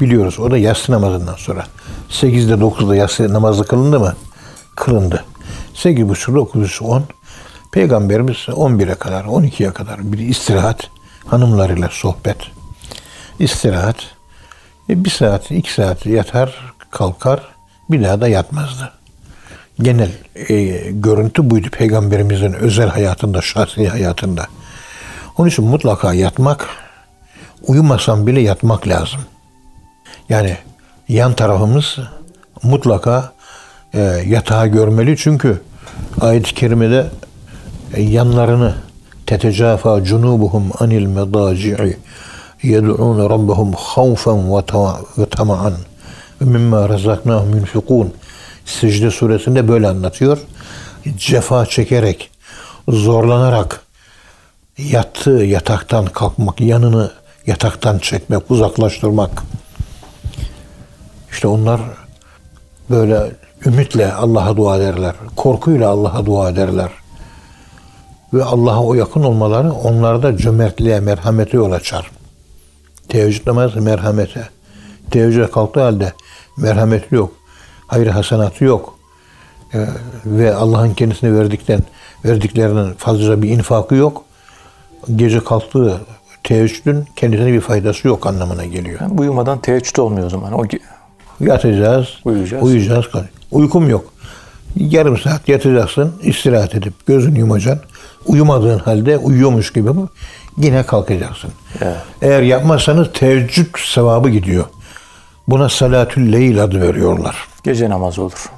Biliyoruz 0.00 0.38
o 0.38 0.50
da 0.50 0.58
yatsı 0.58 0.92
namazından 0.92 1.34
sonra. 1.34 1.66
8'de 2.10 2.52
9'da 2.52 2.96
yatsı 2.96 3.32
namazı 3.32 3.64
kılındı 3.64 4.00
mı? 4.00 4.14
Kılındı. 4.76 5.24
8.30'da 5.74 6.38
9.30 6.38 6.84
10. 6.84 7.04
Peygamberimiz 7.72 8.36
11'e 8.36 8.94
kadar, 8.94 9.24
12'ye 9.24 9.72
kadar 9.72 10.12
bir 10.12 10.18
istirahat, 10.18 10.90
hanımlarıyla 11.26 11.88
sohbet, 11.92 12.36
istirahat. 13.38 13.96
E, 14.88 15.04
bir 15.04 15.10
saat, 15.10 15.50
iki 15.50 15.72
saat 15.72 16.06
yatar, 16.06 16.75
kalkar, 16.96 17.40
bir 17.90 18.04
daha 18.04 18.20
da 18.20 18.28
yatmazdı. 18.28 18.92
Genel 19.82 20.10
e, 20.48 20.54
görüntü 20.90 21.50
buydu 21.50 21.70
Peygamberimizin 21.70 22.52
özel 22.52 22.88
hayatında, 22.88 23.42
şahsi 23.42 23.88
hayatında. 23.88 24.46
Onun 25.38 25.48
için 25.48 25.64
mutlaka 25.64 26.14
yatmak, 26.14 26.68
uyumasam 27.66 28.26
bile 28.26 28.40
yatmak 28.40 28.88
lazım. 28.88 29.20
Yani 30.28 30.56
yan 31.08 31.32
tarafımız 31.32 31.98
mutlaka 32.62 33.32
e, 33.94 34.00
yatağı 34.26 34.66
görmeli 34.66 35.16
çünkü 35.16 35.62
ayet-i 36.20 36.54
kerimede 36.54 37.06
e, 37.94 38.02
yanlarını 38.02 38.74
tetecafa 39.26 40.04
cunubuhum 40.04 40.70
anil 40.80 41.06
medaci'i 41.06 41.96
yed'un 42.62 43.30
rabbahum 43.30 43.72
havfen 43.72 44.56
ve 45.18 45.26
tama'an 45.26 45.74
mimma 46.40 46.88
razaknahum 46.88 47.54
yunfikun 47.54 48.12
secde 48.64 49.10
suresinde 49.10 49.68
böyle 49.68 49.88
anlatıyor. 49.88 50.38
Cefa 51.16 51.66
çekerek, 51.66 52.30
zorlanarak 52.88 53.80
yattığı 54.78 55.30
yataktan 55.30 56.06
kalkmak, 56.06 56.60
yanını 56.60 57.12
yataktan 57.46 57.98
çekmek, 57.98 58.50
uzaklaştırmak. 58.50 59.42
İşte 61.32 61.48
onlar 61.48 61.80
böyle 62.90 63.32
ümitle 63.66 64.12
Allah'a 64.12 64.56
dua 64.56 64.76
ederler. 64.76 65.14
Korkuyla 65.36 65.90
Allah'a 65.90 66.26
dua 66.26 66.50
ederler. 66.50 66.90
Ve 68.32 68.44
Allah'a 68.44 68.82
o 68.82 68.94
yakın 68.94 69.22
olmaları 69.22 69.72
onlarda 69.72 70.36
cömertliğe, 70.36 71.00
merhamete 71.00 71.56
yol 71.56 71.72
açar. 71.72 72.10
Teheccüd 73.08 73.46
namazı 73.46 73.82
merhamete. 73.82 74.48
Teheccüde 75.10 75.50
kalktığı 75.50 75.80
halde 75.80 76.12
merhameti 76.56 77.14
yok. 77.14 77.32
Hayır 77.86 78.06
hasenatı 78.06 78.64
yok. 78.64 78.94
Ee, 79.74 79.86
ve 80.26 80.54
Allah'ın 80.54 80.94
kendisine 80.94 81.34
verdikten 81.34 81.80
verdiklerinin 82.24 82.92
fazlaca 82.94 83.42
bir 83.42 83.48
infakı 83.50 83.94
yok. 83.94 84.22
Gece 85.16 85.44
kalktığı 85.44 86.00
teheccüdün 86.44 87.04
kendisine 87.16 87.52
bir 87.52 87.60
faydası 87.60 88.08
yok 88.08 88.26
anlamına 88.26 88.64
geliyor. 88.64 89.00
Yani 89.00 89.20
uyumadan 89.20 89.58
teheccüd 89.58 89.96
olmuyor 89.96 90.26
o 90.26 90.30
zaman. 90.30 90.52
O 90.52 90.64
Yatacağız, 91.40 92.08
Uyuyacağız. 92.24 92.62
uyuyacağız. 92.64 93.06
Uykum 93.50 93.88
yok. 93.88 94.04
Yarım 94.76 95.18
saat 95.18 95.48
yatacaksın, 95.48 96.12
istirahat 96.22 96.74
edip 96.74 97.06
gözünü 97.06 97.38
yumacaksın. 97.38 97.90
Uyumadığın 98.26 98.78
halde 98.78 99.18
uyuyormuş 99.18 99.72
gibi 99.72 99.90
yine 100.56 100.82
kalkacaksın. 100.82 101.50
Evet. 101.82 101.96
Eğer 102.22 102.42
yapmazsanız 102.42 103.08
teheccüd 103.12 103.66
sevabı 103.94 104.28
gidiyor. 104.28 104.64
Buna 105.48 105.68
salatül 105.68 106.32
leyl 106.32 106.62
adı 106.64 106.80
veriyorlar. 106.80 107.36
gece 107.62 107.90
namazı 107.90 108.22
olur. 108.22 108.50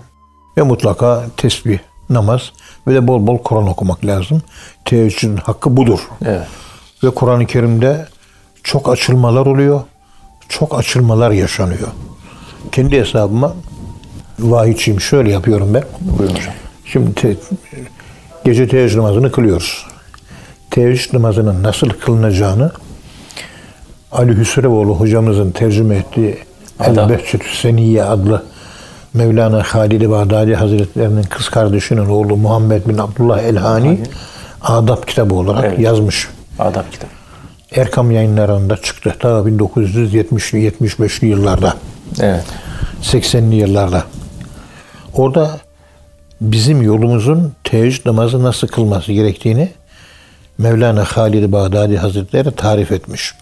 Ve 0.58 0.62
mutlaka 0.62 1.24
tesbih, 1.36 1.78
namaz 2.10 2.52
ve 2.86 2.94
de 2.94 3.06
bol 3.08 3.26
bol 3.26 3.38
Kur'an 3.38 3.68
okumak 3.68 4.06
lazım. 4.06 4.42
Teheccüdün 4.84 5.36
hakkı 5.36 5.76
budur. 5.76 6.00
Evet. 6.24 6.46
Ve 7.04 7.10
Kur'an-ı 7.10 7.46
Kerim'de 7.46 8.06
çok 8.62 8.88
açılmalar 8.88 9.46
oluyor. 9.46 9.80
Çok 10.48 10.78
açılmalar 10.78 11.30
yaşanıyor. 11.30 11.88
Kendi 12.72 13.00
hesabıma 13.00 13.54
vahiyçiyim. 14.38 15.00
Şöyle 15.00 15.30
yapıyorum 15.30 15.74
ben. 15.74 15.84
Buyurun 16.00 16.34
hocam. 16.34 16.54
Şimdi 16.84 17.14
te- 17.14 17.36
gece 18.44 18.68
teheccüd 18.68 18.98
namazını 18.98 19.32
kılıyoruz. 19.32 19.86
Teheccüd 20.70 21.14
namazının 21.14 21.62
nasıl 21.62 21.88
kılınacağını 21.90 22.72
Ali 24.12 24.36
Hüsrevoğlu 24.38 24.94
hocamızın 24.94 25.50
tercüme 25.50 25.96
ettiği 25.96 26.38
Adam. 26.80 27.10
El 27.12 27.18
Behçetü 27.18 27.56
Seniyye 27.56 28.04
adlı 28.04 28.42
Mevlana 29.14 29.62
Halid-i 29.62 30.10
Bağdadi 30.10 30.54
Hazretlerinin 30.54 31.22
kız 31.22 31.48
kardeşinin 31.48 32.06
oğlu 32.06 32.36
Muhammed 32.36 32.86
bin 32.88 32.98
Abdullah 32.98 33.38
Elhani 33.42 34.00
Adab 34.62 35.06
kitabı 35.06 35.34
olarak 35.34 35.64
Evet. 35.64 35.78
yazmış. 35.78 36.28
Adap 36.58 36.92
kitabı. 36.92 37.10
Erkam 37.76 38.10
yayınlarında 38.10 38.76
çıktı. 38.76 39.14
Ta 39.18 39.28
1970'li 39.28 40.68
75'li 40.68 41.26
yıllarda. 41.26 41.74
Evet. 42.20 42.44
80'li 43.02 43.54
yıllarda. 43.54 44.04
Orada 45.14 45.50
bizim 46.40 46.82
yolumuzun 46.82 47.52
teheccüd 47.64 48.06
namazı 48.06 48.42
nasıl 48.42 48.68
kılması 48.68 49.12
gerektiğini 49.12 49.68
Mevlana 50.58 51.04
Halid-i 51.04 51.52
Bağdadi 51.52 51.96
Hazretleri 51.96 52.52
tarif 52.52 52.92
etmiş. 52.92 53.34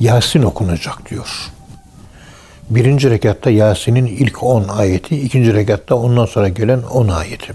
Yasin 0.00 0.42
okunacak 0.42 1.10
diyor. 1.10 1.50
Birinci 2.70 3.10
rekatta 3.10 3.50
Yasin'in 3.50 4.06
ilk 4.06 4.42
10 4.42 4.68
ayeti, 4.68 5.20
ikinci 5.20 5.54
rekatta 5.54 5.94
ondan 5.94 6.26
sonra 6.26 6.48
gelen 6.48 6.82
10 6.82 7.08
ayeti. 7.08 7.52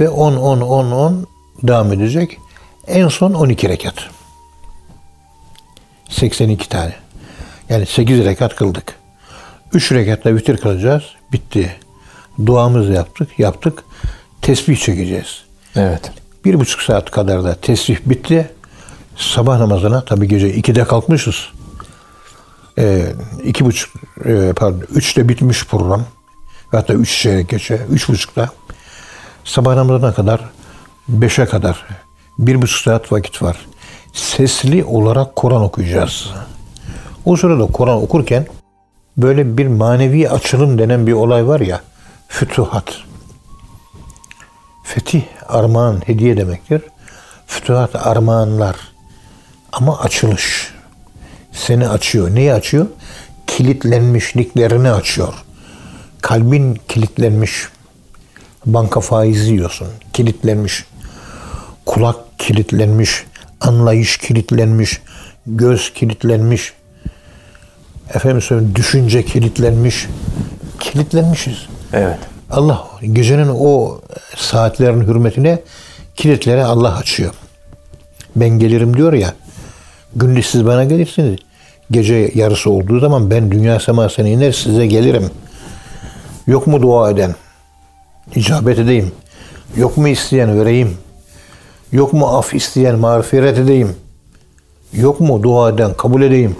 Ve 0.00 0.08
10, 0.08 0.36
10, 0.36 0.60
10, 0.60 0.90
10 0.90 1.26
devam 1.62 1.92
edecek. 1.92 2.38
En 2.86 3.08
son 3.08 3.32
12 3.32 3.68
rekat. 3.68 3.94
82 6.08 6.68
tane. 6.68 6.94
Yani 7.68 7.86
8 7.86 8.24
rekat 8.24 8.56
kıldık. 8.56 8.94
3 9.72 9.92
rekatta 9.92 10.34
vitir 10.34 10.56
kılacağız. 10.56 11.02
Bitti. 11.32 11.76
Duamızı 12.46 12.92
yaptık. 12.92 13.38
Yaptık. 13.38 13.84
Tesbih 14.42 14.76
çekeceğiz. 14.76 15.42
Evet. 15.76 16.12
Bir 16.44 16.60
buçuk 16.60 16.82
saat 16.82 17.10
kadar 17.10 17.44
da 17.44 17.54
tesbih 17.54 17.98
bitti. 18.06 18.50
Sabah 19.16 19.58
namazına 19.58 20.04
tabi 20.04 20.28
gece 20.28 20.50
2'de 20.50 20.84
kalkmışız. 20.84 21.48
Ee, 22.80 23.12
iki 23.44 23.64
buçuk, 23.64 23.90
e, 24.24 24.52
pardon, 24.56 24.82
üçte 24.94 25.28
bitmiş 25.28 25.66
program. 25.66 26.00
Ve 26.72 26.76
Hatta 26.76 26.94
üç 26.94 27.22
çeyrek 27.22 27.48
geçe, 27.48 27.86
üç 27.90 28.08
buçukta. 28.08 28.48
Sabah 29.44 29.74
namazına 29.74 30.14
kadar, 30.14 30.40
beşe 31.08 31.46
kadar, 31.46 31.86
bir 32.38 32.62
buçuk 32.62 32.80
saat 32.80 33.12
vakit 33.12 33.42
var. 33.42 33.56
Sesli 34.12 34.84
olarak 34.84 35.36
Kur'an 35.36 35.62
okuyacağız. 35.62 36.30
O 37.24 37.36
sırada 37.36 37.66
Kur'an 37.66 38.02
okurken 38.02 38.46
böyle 39.16 39.58
bir 39.58 39.66
manevi 39.66 40.30
açılım 40.30 40.78
denen 40.78 41.06
bir 41.06 41.12
olay 41.12 41.46
var 41.46 41.60
ya, 41.60 41.80
fütuhat. 42.28 42.98
Fetih, 44.84 45.22
armağan, 45.48 46.02
hediye 46.06 46.36
demektir. 46.36 46.82
Fütuhat, 47.46 48.06
armağanlar. 48.06 48.76
Ama 49.72 49.98
açılış. 49.98 50.69
Seni 51.52 51.88
açıyor. 51.88 52.34
Neyi 52.34 52.52
açıyor? 52.52 52.86
Kilitlenmişliklerini 53.46 54.90
açıyor. 54.90 55.34
Kalbin 56.22 56.80
kilitlenmiş. 56.88 57.52
Banka 58.66 59.00
faizi 59.00 59.52
yiyorsun. 59.52 59.88
Kilitlenmiş. 60.12 60.84
Kulak 61.86 62.16
kilitlenmiş. 62.38 63.24
Anlayış 63.60 64.16
kilitlenmiş. 64.18 65.00
Göz 65.46 65.92
kilitlenmiş. 65.94 66.72
Efendim 68.14 68.42
söyleyeyim 68.42 68.74
düşünce 68.74 69.24
kilitlenmiş. 69.24 70.06
Kilitlenmişiz. 70.80 71.66
Evet. 71.92 72.18
Allah 72.50 72.88
gecenin 73.12 73.50
o 73.54 74.00
saatlerin 74.36 75.00
hürmetine 75.00 75.58
kilitleri 76.16 76.64
Allah 76.64 76.96
açıyor. 76.96 77.34
Ben 78.36 78.48
gelirim 78.48 78.96
diyor 78.96 79.12
ya. 79.12 79.34
Gündüz 80.16 80.46
siz 80.46 80.66
bana 80.66 80.84
gelirsiniz. 80.84 81.38
Gece 81.90 82.30
yarısı 82.34 82.70
olduğu 82.70 83.00
zaman 83.00 83.30
ben 83.30 83.50
dünya 83.50 83.80
semasına 83.80 84.28
iner 84.28 84.52
size 84.52 84.86
gelirim. 84.86 85.30
Yok 86.46 86.66
mu 86.66 86.82
dua 86.82 87.10
eden? 87.10 87.34
İcabet 88.34 88.78
edeyim. 88.78 89.12
Yok 89.76 89.96
mu 89.96 90.08
isteyen 90.08 90.60
vereyim. 90.60 90.96
Yok 91.92 92.12
mu 92.12 92.26
af 92.26 92.54
isteyen 92.54 92.98
mağfiret 92.98 93.58
edeyim. 93.58 93.96
Yok 94.92 95.20
mu 95.20 95.42
dua 95.42 95.70
eden 95.70 95.94
kabul 95.94 96.22
edeyim 96.22 96.56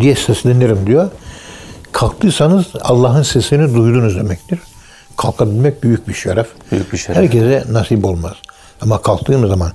diye 0.00 0.14
seslenirim 0.14 0.86
diyor. 0.86 1.10
Kalktıysanız 1.92 2.66
Allah'ın 2.80 3.22
sesini 3.22 3.74
duydunuz 3.74 4.16
demektir. 4.16 4.58
Kalkabilmek 5.16 5.82
büyük 5.82 6.08
bir 6.08 6.14
şeref. 6.14 6.46
Büyük 6.72 6.92
bir 6.92 6.98
şeref. 6.98 7.16
Herkese 7.16 7.64
nasip 7.70 8.04
olmaz. 8.04 8.34
Ama 8.80 9.02
kalktığın 9.02 9.46
zaman 9.48 9.72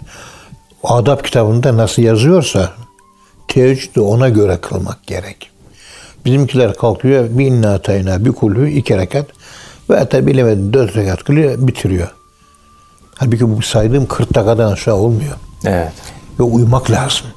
adab 0.84 1.24
kitabında 1.24 1.78
nasıl 1.78 2.02
yazıyorsa 2.02 2.70
teheccüdü 3.48 4.00
ona 4.00 4.30
göre 4.30 4.58
kılmak 4.62 5.08
gerek. 5.08 5.50
Bizimkiler 6.26 6.74
kalkıyor 6.76 7.26
bir 7.30 7.46
inna 7.46 7.74
atayna 7.74 8.26
bir 8.26 8.32
kulhü 8.32 8.70
iki 8.70 8.98
rekat 8.98 9.26
ve 9.90 9.98
hatta 9.98 10.28
bilemedin 10.28 10.74
dört 10.74 10.96
rekat 10.96 11.24
kılıyor 11.24 11.68
bitiriyor. 11.68 12.08
Halbuki 13.16 13.58
bu 13.58 13.62
saydığım 13.62 14.06
40 14.06 14.36
dakikadan 14.36 14.72
aşağı 14.72 14.96
olmuyor 14.96 15.34
Evet. 15.66 15.92
ve 16.40 16.44
uyumak 16.44 16.92
lazım. 16.92 17.28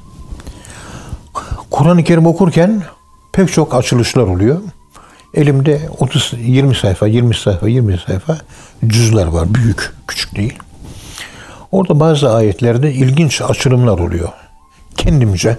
Kur'an-ı 1.71 2.03
Kerim 2.03 2.25
okurken 2.25 2.83
pek 3.31 3.53
çok 3.53 3.75
açılışlar 3.75 4.23
oluyor. 4.23 4.57
Elimde 5.33 5.81
30 5.99 6.33
20 6.37 6.75
sayfa, 6.75 7.07
20 7.07 7.35
sayfa, 7.35 7.67
20 7.67 7.97
sayfa 7.97 8.37
cüzler 8.87 9.27
var. 9.27 9.53
Büyük, 9.53 9.93
küçük 10.07 10.35
değil. 10.35 10.59
Orada 11.71 11.99
bazı 11.99 12.33
ayetlerde 12.33 12.93
ilginç 12.93 13.41
açılımlar 13.41 13.99
oluyor. 13.99 14.29
Kendimce, 14.97 15.57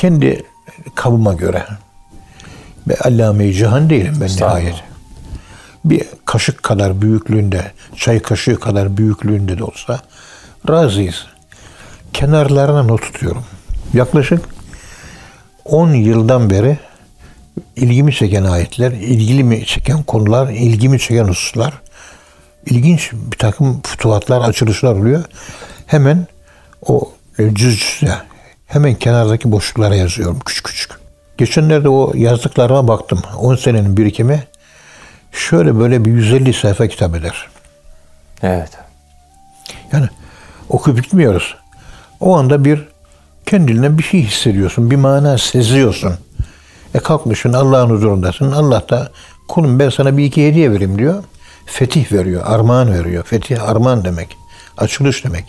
kendi 0.00 0.42
kabıma 0.94 1.32
göre. 1.32 1.64
Ve 2.88 2.96
allame-i 2.96 3.54
cihan 3.54 3.90
değilim 3.90 4.14
ben 4.20 4.28
nihayet. 4.28 4.74
Bir 5.84 6.02
kaşık 6.24 6.62
kadar 6.62 7.02
büyüklüğünde, 7.02 7.72
çay 7.96 8.22
kaşığı 8.22 8.60
kadar 8.60 8.96
büyüklüğünde 8.96 9.58
de 9.58 9.64
olsa 9.64 10.00
razıyız. 10.68 11.26
Kenarlarına 12.12 12.82
not 12.82 13.02
tutuyorum. 13.02 13.44
Yaklaşık 13.94 14.44
10 15.64 15.92
yıldan 15.92 16.50
beri 16.50 16.78
ilgimi 17.76 18.14
çeken 18.14 18.44
ayetler, 18.44 18.92
ilgimi 18.92 19.66
çeken 19.66 20.02
konular, 20.02 20.48
ilgimi 20.48 20.98
çeken 20.98 21.24
hususlar, 21.24 21.74
ilginç 22.66 23.12
bir 23.12 23.38
takım 23.38 23.80
fütuhatlar, 23.82 24.40
açılışlar 24.40 24.94
oluyor. 24.94 25.24
Hemen 25.86 26.26
o 26.86 27.12
e, 27.38 27.54
cüz 27.54 27.78
cüze, 27.78 28.29
hemen 28.70 28.94
kenardaki 28.94 29.52
boşluklara 29.52 29.94
yazıyorum 29.94 30.38
küçük 30.44 30.64
küçük. 30.64 30.92
Geçenlerde 31.38 31.88
o 31.88 32.12
yazdıklarıma 32.14 32.88
baktım. 32.88 33.22
10 33.38 33.56
senenin 33.56 33.96
birikimi 33.96 34.44
şöyle 35.32 35.78
böyle 35.78 36.04
bir 36.04 36.10
150 36.10 36.52
sayfa 36.52 36.86
kitap 36.86 37.14
eder. 37.14 37.48
Evet. 38.42 38.70
Yani 39.92 40.08
okuyup 40.68 40.98
bitmiyoruz. 40.98 41.56
O 42.20 42.36
anda 42.36 42.64
bir 42.64 42.88
kendinden 43.46 43.98
bir 43.98 44.02
şey 44.02 44.22
hissediyorsun. 44.22 44.90
Bir 44.90 44.96
mana 44.96 45.38
seziyorsun. 45.38 46.14
E 46.94 46.98
kalkmışsın 46.98 47.52
Allah'ın 47.52 47.90
huzurundasın. 47.90 48.52
Allah 48.52 48.82
da 48.90 49.10
kulum 49.48 49.78
ben 49.78 49.90
sana 49.90 50.16
bir 50.16 50.24
iki 50.24 50.48
hediye 50.48 50.72
vereyim 50.72 50.98
diyor. 50.98 51.24
Fetih 51.66 52.12
veriyor, 52.12 52.42
armağan 52.46 52.94
veriyor. 52.94 53.24
Fetih 53.24 53.68
armağan 53.68 54.04
demek. 54.04 54.36
Açılış 54.78 55.24
demek. 55.24 55.44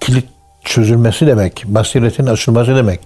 Kilit 0.00 0.28
çözülmesi 0.68 1.26
demek. 1.26 1.64
Basiretin 1.66 2.26
açılması 2.26 2.76
demek. 2.76 3.00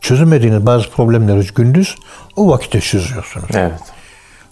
Çözümediğiniz 0.00 0.66
bazı 0.66 0.90
problemleri 0.90 1.46
gündüz 1.54 1.94
o 2.36 2.48
vakitte 2.48 2.80
çözüyorsunuz. 2.80 3.48
Evet. 3.54 3.80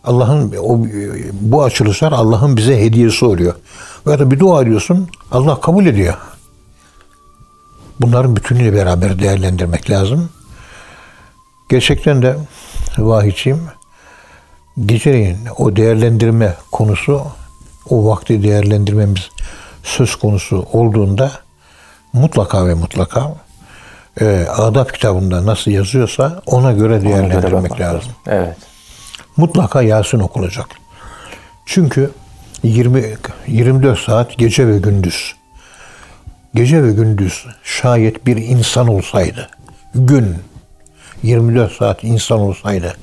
Allah'ın 0.04 0.54
o 0.62 0.86
bu 1.32 1.64
açılışlar 1.64 2.12
Allah'ın 2.12 2.56
bize 2.56 2.80
hediyesi 2.80 3.24
oluyor. 3.24 3.54
Veya 4.06 4.18
da 4.18 4.30
bir 4.30 4.38
dua 4.38 4.62
ediyorsun 4.62 5.08
Allah 5.32 5.60
kabul 5.60 5.86
ediyor. 5.86 6.14
Bunların 8.00 8.36
bütünüyle 8.36 8.74
beraber 8.74 9.18
değerlendirmek 9.18 9.90
lazım. 9.90 10.30
Gerçekten 11.68 12.22
de 12.22 12.36
vahiyçiyim. 12.98 13.60
Geceleyin 14.86 15.38
o 15.58 15.76
değerlendirme 15.76 16.54
konusu, 16.72 17.22
o 17.90 18.06
vakti 18.06 18.42
değerlendirmemiz 18.42 19.30
söz 19.82 20.16
konusu 20.16 20.66
olduğunda 20.72 21.43
mutlaka 22.14 22.66
ve 22.66 22.74
mutlaka 22.74 23.34
e, 24.20 24.46
adab 24.56 24.92
kitabında 24.92 25.46
nasıl 25.46 25.70
yazıyorsa 25.70 26.42
ona 26.46 26.72
göre 26.72 26.94
Ona 26.94 26.98
göre 26.98 27.10
değerlendirmek 27.12 27.80
lazım 27.80 28.12
Evet. 28.26 28.56
mutlaka 29.36 29.82
Yasin 29.82 30.18
okunacak. 30.18 30.66
Çünkü 31.66 32.10
20 32.62 33.04
24 33.46 33.98
saat 33.98 34.38
gece 34.38 34.68
ve 34.68 34.78
gündüz. 34.78 35.34
Gece 36.54 36.82
ve 36.82 36.92
gündüz 36.92 37.46
şayet 37.64 38.26
bir 38.26 38.36
insan 38.36 38.88
olsaydı, 38.88 39.48
gün 39.94 40.36
24 41.22 41.72
saat 41.72 42.04
insan 42.04 42.40
olsaydı 42.40 42.96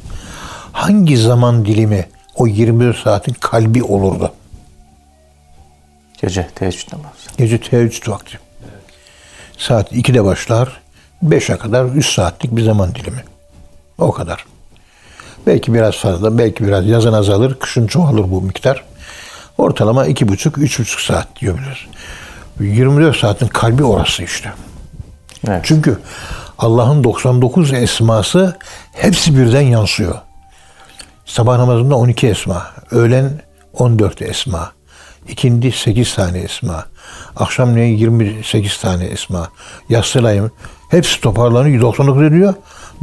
hangi 0.71 1.17
zaman 1.17 1.65
dilimi 1.65 2.05
o 2.35 2.47
24 2.47 2.97
saatin 2.97 3.33
kalbi 3.33 3.83
olurdu. 3.83 4.31
Gece 6.21 6.47
teheccüd 6.55 6.93
namazı. 6.93 7.37
Gece 7.37 7.61
teheccüd 7.61 8.07
vakti. 8.07 8.39
Saat 9.61 9.93
2'de 9.93 10.23
başlar. 10.23 10.81
5'e 11.23 11.57
kadar 11.57 11.85
3 11.85 12.13
saatlik 12.13 12.55
bir 12.55 12.63
zaman 12.63 12.95
dilimi. 12.95 13.23
O 13.97 14.11
kadar. 14.11 14.45
Belki 15.47 15.73
biraz 15.73 15.95
fazla, 15.95 16.37
belki 16.37 16.67
biraz 16.67 16.85
yazın 16.87 17.13
azalır, 17.13 17.59
kışın 17.59 17.87
çoğalır 17.87 18.31
bu 18.31 18.41
miktar. 18.41 18.83
Ortalama 19.57 20.07
2,5-3,5 20.07 21.05
saat 21.05 21.27
diyebiliriz. 21.41 21.77
24 22.59 23.17
saatin 23.17 23.47
kalbi 23.47 23.83
orası 23.83 24.23
işte. 24.23 24.53
Evet. 25.47 25.61
Çünkü 25.63 25.99
Allah'ın 26.57 27.03
99 27.03 27.73
esması 27.73 28.57
hepsi 28.93 29.37
birden 29.37 29.61
yansıyor. 29.61 30.15
Sabah 31.25 31.57
namazında 31.57 31.95
12 31.95 32.27
esma, 32.27 32.67
öğlen 32.91 33.41
14 33.73 34.21
esma, 34.21 34.71
ikindi 35.27 35.71
8 35.71 36.15
tane 36.15 36.39
esma, 36.39 36.85
akşamleyin 37.35 37.97
28 37.97 38.77
tane 38.77 39.05
esma, 39.05 39.49
yatsılayım 39.89 40.51
hepsi 40.89 41.21
toparlanıyor 41.21 41.81
99 41.81 42.23
ediyor. 42.23 42.53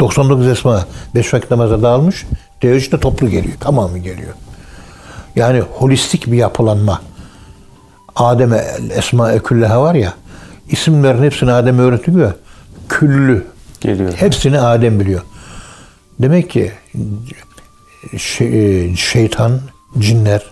99 0.00 0.46
esma 0.46 0.84
5 1.14 1.34
vakit 1.34 1.50
namaza 1.50 1.82
dağılmış. 1.82 2.26
Teheccüde 2.60 3.00
toplu 3.00 3.28
geliyor. 3.28 3.54
Tamamı 3.60 3.98
geliyor. 3.98 4.32
Yani 5.36 5.60
holistik 5.60 6.26
bir 6.26 6.36
yapılanma. 6.36 7.02
Adem'e 8.16 8.64
esma 8.90 9.32
ekülleha 9.32 9.82
var 9.82 9.94
ya 9.94 10.14
isimlerin 10.68 11.22
hepsini 11.22 11.52
Adem 11.52 11.78
öğretiyor. 11.78 12.32
Küllü. 12.88 13.46
Geliyor. 13.80 14.12
Hepsini 14.16 14.60
Adem 14.60 15.00
biliyor. 15.00 15.22
Demek 16.20 16.50
ki 16.50 16.72
şey- 18.18 18.96
şeytan, 18.96 19.60
cinler 19.98 20.42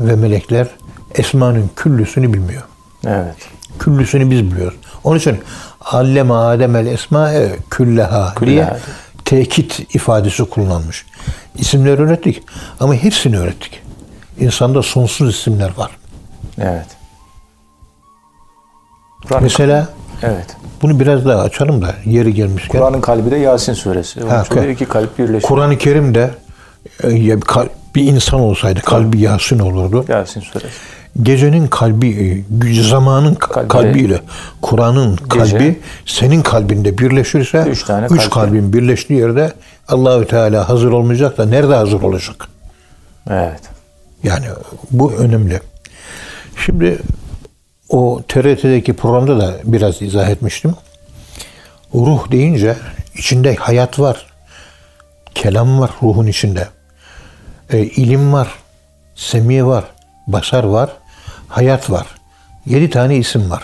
ve 0.00 0.16
melekler 0.16 0.68
esmanın 1.14 1.70
küllüsünü 1.76 2.32
bilmiyor. 2.32 2.62
Evet. 3.06 3.34
Küllüsünü 3.78 4.30
biz 4.30 4.52
biliyoruz. 4.52 4.78
Onun 5.04 5.18
için 5.18 5.38
alleme 5.80 6.34
Adem 6.34 6.76
el 6.76 6.86
esma 6.86 7.30
külleha 7.70 8.34
diye 8.40 8.76
tekit 9.24 9.94
ifadesi 9.94 10.44
kullanmış. 10.44 11.06
İsimler 11.58 11.98
öğrettik 11.98 12.42
ama 12.80 12.94
hepsini 12.94 13.38
öğrettik. 13.38 13.82
İnsanda 14.38 14.82
sonsuz 14.82 15.34
isimler 15.34 15.72
var. 15.76 15.90
Evet. 16.58 16.86
Kur'an- 19.28 19.42
Mesela 19.42 19.88
Evet. 20.22 20.56
bunu 20.82 21.00
biraz 21.00 21.24
daha 21.26 21.42
açalım 21.42 21.82
da 21.82 21.94
yeri 22.04 22.34
gelmişken. 22.34 22.78
Kur'an'ın 22.80 23.00
kalbi 23.00 23.30
de 23.30 23.36
Yasin 23.36 23.72
suresi. 23.72 24.20
Ha, 24.28 24.44
Kur- 24.48 24.68
iki 24.68 24.84
kalp 24.84 25.18
birleşiyor. 25.18 25.42
Kur'an-ı 25.42 25.78
Kerim'de 25.78 26.30
e, 27.04 27.08
bir 27.94 28.04
insan 28.04 28.40
olsaydı 28.40 28.80
kalbi 28.80 29.20
Yasin 29.20 29.58
olurdu. 29.58 30.04
Yasin 30.08 30.40
suresi. 30.40 30.68
Gecenin 31.22 31.66
kalbi, 31.66 32.08
e, 32.68 32.82
zamanın 32.82 33.34
ka- 33.34 33.48
Kalbi- 33.52 33.68
kalbiyle 33.68 34.20
Kur'an'ın 34.62 35.16
kalbi 35.16 35.80
senin 36.06 36.42
kalbinde 36.42 36.98
birleşirse 36.98 37.64
Üç 37.68 37.84
tane 37.84 38.06
üç 38.06 38.20
kalp. 38.20 38.32
kalbin 38.32 38.72
birleştiği 38.72 39.20
yerde 39.20 39.52
Allahü 39.88 40.26
Teala 40.26 40.68
hazır 40.68 40.90
olmayacak 40.92 41.38
da 41.38 41.44
nerede 41.46 41.74
hazır 41.74 42.02
olacak? 42.02 42.48
Evet. 43.30 43.60
Yani 44.22 44.46
bu 44.90 45.12
önemli. 45.12 45.60
Şimdi 46.66 46.98
o 47.88 48.22
TRT'deki 48.28 48.92
programda 48.92 49.38
da 49.40 49.54
biraz 49.64 50.02
izah 50.02 50.28
etmiştim. 50.30 50.74
Ruh 51.94 52.30
deyince 52.32 52.76
içinde 53.14 53.54
hayat 53.56 53.98
var. 53.98 54.26
Kelam 55.34 55.80
var 55.80 55.90
ruhun 56.02 56.26
içinde. 56.26 56.68
E, 57.70 57.78
ilim 57.78 58.32
var. 58.32 58.48
Semiye 59.14 59.64
var. 59.64 59.84
Basar 60.26 60.64
var. 60.64 60.90
Hayat 61.50 61.90
var. 61.90 62.06
Yedi 62.66 62.90
tane 62.90 63.16
isim 63.16 63.50
var. 63.50 63.62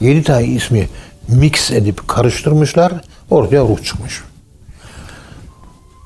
Yedi 0.00 0.22
tane 0.22 0.44
ismi 0.44 0.88
mix 1.28 1.70
edip 1.70 2.08
karıştırmışlar. 2.08 2.92
Ortaya 3.30 3.62
ruh 3.62 3.84
çıkmış. 3.84 4.22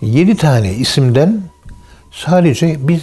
Yedi 0.02 0.36
tane 0.36 0.72
isimden 0.74 1.42
sadece 2.12 2.88
biz 2.88 3.02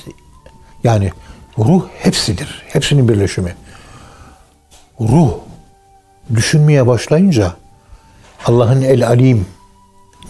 yani 0.83 1.11
ruh 1.57 1.83
hepsidir. 1.97 2.63
Hepsinin 2.67 3.09
birleşimi. 3.09 3.55
Ruh 4.99 5.31
düşünmeye 6.35 6.87
başlayınca 6.87 7.53
Allah'ın 8.45 8.81
El 8.81 9.07
Alim 9.07 9.45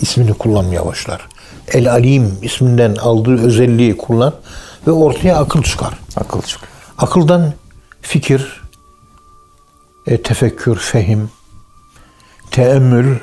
ismini 0.01 0.33
kullanmaya 0.33 0.85
başlar. 0.85 1.27
El 1.67 1.91
Alim 1.91 2.39
isminden 2.41 2.95
aldığı 2.95 3.41
özelliği 3.41 3.97
kullan 3.97 4.33
ve 4.87 4.91
ortaya 4.91 5.37
akıl 5.37 5.63
çıkar. 5.63 5.93
Akıl 6.15 6.41
çıkıyor. 6.41 6.71
Akıldan 6.97 7.53
fikir, 8.01 8.61
e, 10.07 10.21
tefekkür, 10.21 10.75
fehim, 10.75 11.29
teemmül, 12.51 13.15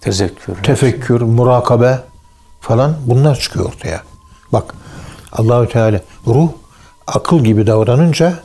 Tezekkür. 0.00 0.62
tefekkür, 0.62 1.20
murakabe 1.20 2.00
falan 2.60 2.96
bunlar 3.06 3.36
çıkıyor 3.36 3.64
ortaya. 3.66 4.02
Bak 4.52 4.74
Allahü 5.32 5.68
Teala 5.68 6.00
ruh 6.26 6.48
akıl 7.06 7.44
gibi 7.44 7.66
davranınca 7.66 8.38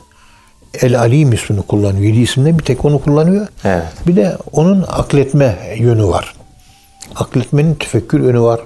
El 0.74 0.98
Alim 0.98 1.32
ismini 1.32 1.62
kullanıyor. 1.62 2.04
Yedi 2.04 2.18
isimden 2.18 2.58
bir 2.58 2.64
tek 2.64 2.84
onu 2.84 3.02
kullanıyor. 3.02 3.46
Evet. 3.64 3.86
Bir 4.06 4.16
de 4.16 4.36
onun 4.52 4.84
akletme 4.88 5.74
yönü 5.78 6.04
var. 6.04 6.34
Akletmenin 7.16 7.74
tefekkür 7.74 8.20
yönü 8.20 8.40
var. 8.40 8.60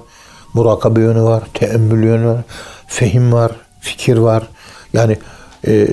Murakabe 0.55 1.01
yönü 1.01 1.22
var. 1.22 1.43
Teemmül 1.55 2.05
yönü 2.05 2.26
var. 2.26 2.41
Fehim 2.87 3.32
var. 3.32 3.53
Fikir 3.80 4.16
var. 4.16 4.43
Yani 4.93 5.18
e, 5.66 5.89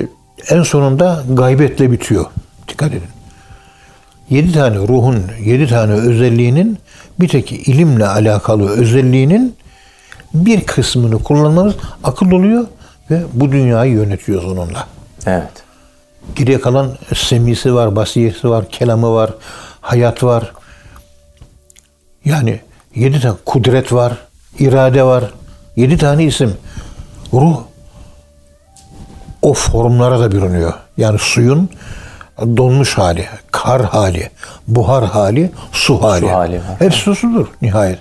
en 0.50 0.64
sonunda 0.64 1.24
gaybetle 1.30 1.92
bitiyor. 1.92 2.26
Dikkat 2.68 2.92
edin. 2.92 3.10
Yedi 4.30 4.52
tane 4.52 4.78
ruhun, 4.78 5.24
yedi 5.44 5.68
tane 5.68 5.94
özelliğinin 5.94 6.78
bir 7.20 7.28
tek 7.28 7.52
ilimle 7.52 8.08
alakalı 8.08 8.70
özelliğinin 8.70 9.56
bir 10.34 10.62
kısmını 10.62 11.24
kullanmamız 11.24 11.74
akıl 12.04 12.32
oluyor 12.32 12.66
ve 13.12 13.22
bu 13.34 13.52
dünyayı 13.52 13.92
yönetiyoruz 13.92 14.46
onunla. 14.46 14.88
Evet. 15.26 15.52
Geriye 16.36 16.62
kalan 16.62 16.98
semisi 17.16 17.76
var, 17.76 17.96
basiyesi 17.96 18.50
var, 18.50 18.70
kelamı 18.70 19.14
var, 19.14 19.34
hayat 19.82 20.24
var. 20.24 20.52
Yani 22.26 22.60
yedi 22.96 23.22
tane 23.22 23.36
kudret 23.46 23.94
var, 23.94 24.18
irade 24.60 25.04
var. 25.04 25.32
Yedi 25.76 25.98
tane 25.98 26.24
isim. 26.24 26.54
Ruh 27.34 27.62
o 29.42 29.54
formlara 29.54 30.20
da 30.20 30.32
bürünüyor. 30.32 30.74
Yani 30.98 31.20
suyun 31.20 31.70
donmuş 32.58 32.98
hali, 32.98 33.26
kar 33.52 33.82
hali, 33.82 34.30
buhar 34.68 35.06
hali, 35.06 35.52
su 35.72 36.04
hali. 36.04 36.30
hali 36.30 36.56
var. 36.56 36.80
Hepsi 36.80 37.16
sudur 37.16 37.48
nihayet. 37.62 38.00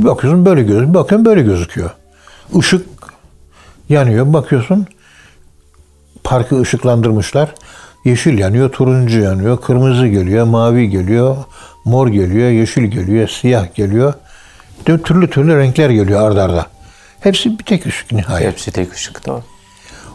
Bir 0.00 0.04
bakıyorsun 0.04 0.44
böyle 0.44 0.62
gözüküyor, 0.62 0.94
bakıyorsun 0.94 1.24
böyle 1.24 1.42
gözüküyor. 1.42 1.90
Işık 2.54 2.86
yanıyor, 3.88 4.32
bakıyorsun 4.32 4.86
parkı 6.24 6.60
ışıklandırmışlar. 6.60 7.54
Yeşil 8.04 8.38
yanıyor, 8.38 8.72
turuncu 8.72 9.20
yanıyor, 9.20 9.60
kırmızı 9.60 10.06
geliyor, 10.06 10.44
mavi 10.44 10.90
geliyor, 10.90 11.36
mor 11.84 12.08
geliyor, 12.08 12.50
yeşil 12.50 12.84
geliyor, 12.84 13.28
siyah 13.28 13.74
geliyor. 13.74 14.14
Türlü 14.84 15.30
türlü 15.30 15.58
renkler 15.58 15.90
geliyor 15.90 16.22
ardarda. 16.22 16.42
arda. 16.42 16.66
Hepsi 17.20 17.58
bir 17.58 17.64
tek 17.64 17.86
ışık 17.86 18.12
nihayet. 18.12 18.52
Hepsi 18.52 18.70
tek 18.70 18.94
ışıkta. 18.94 19.42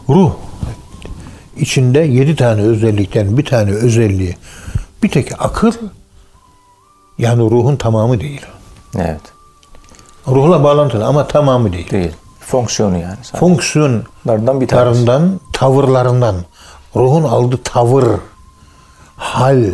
Ruh 0.08 0.32
içinde 1.56 2.00
yedi 2.00 2.36
tane 2.36 2.62
özellikten 2.62 3.38
bir 3.38 3.44
tane 3.44 3.70
özelliği 3.70 4.36
bir 5.02 5.08
tek 5.08 5.32
akıl 5.38 5.72
yani 7.18 7.50
ruhun 7.50 7.76
tamamı 7.76 8.20
değil. 8.20 8.46
Evet. 8.96 9.20
Ruhla 10.28 10.64
bağlantılı 10.64 11.06
ama 11.06 11.26
tamamı 11.26 11.72
değil. 11.72 11.90
Değil. 11.90 12.12
Fonksiyonu 12.40 12.98
yani. 12.98 13.16
sadece. 13.22 13.38
Fonksiyonlarından, 13.38 14.60
bir 14.60 14.68
tanesi. 14.68 15.06
tavırlarından, 15.52 16.36
ruhun 16.96 17.22
aldığı 17.22 17.62
tavır, 17.62 18.04
hal, 19.16 19.64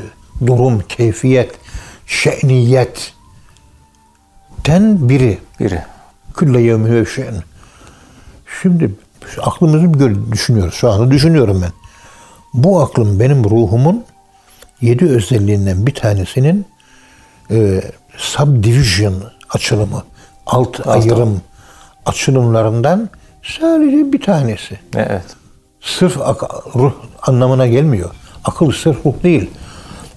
durum, 0.47 0.81
keyfiyet, 0.81 1.55
şe'niyet 2.07 3.13
ten 4.65 5.09
biri. 5.09 5.39
Biri. 5.61 5.83
Külle 6.37 6.61
yevmi 6.61 6.95
ve 6.95 7.07
şe'n. 7.07 7.43
Şimdi 8.63 8.95
aklımızı 9.43 9.87
gör- 9.99 10.33
düşünüyoruz. 10.33 10.75
Şu 10.75 10.91
anda 10.91 11.11
düşünüyorum 11.11 11.61
ben. 11.63 11.73
Bu 12.55 12.81
aklım 12.81 13.21
benim 13.21 13.45
ruhumun 13.45 14.05
yedi 14.81 15.05
özelliğinden 15.05 15.87
bir 15.87 15.95
tanesinin 15.95 16.67
e, 17.51 17.83
subdivision 18.17 19.15
açılımı, 19.51 20.03
alt 20.47 20.87
ayrım 20.87 21.41
açılımlarından 22.07 23.11
sadece 23.43 24.13
bir 24.13 24.21
tanesi. 24.21 24.79
Evet. 24.97 25.25
Sırf 25.81 26.21
ak- 26.21 26.77
ruh 26.77 26.93
anlamına 27.23 27.67
gelmiyor. 27.67 28.11
Akıl 28.45 28.73
sırf 28.73 29.07
ruh 29.07 29.23
değil. 29.23 29.51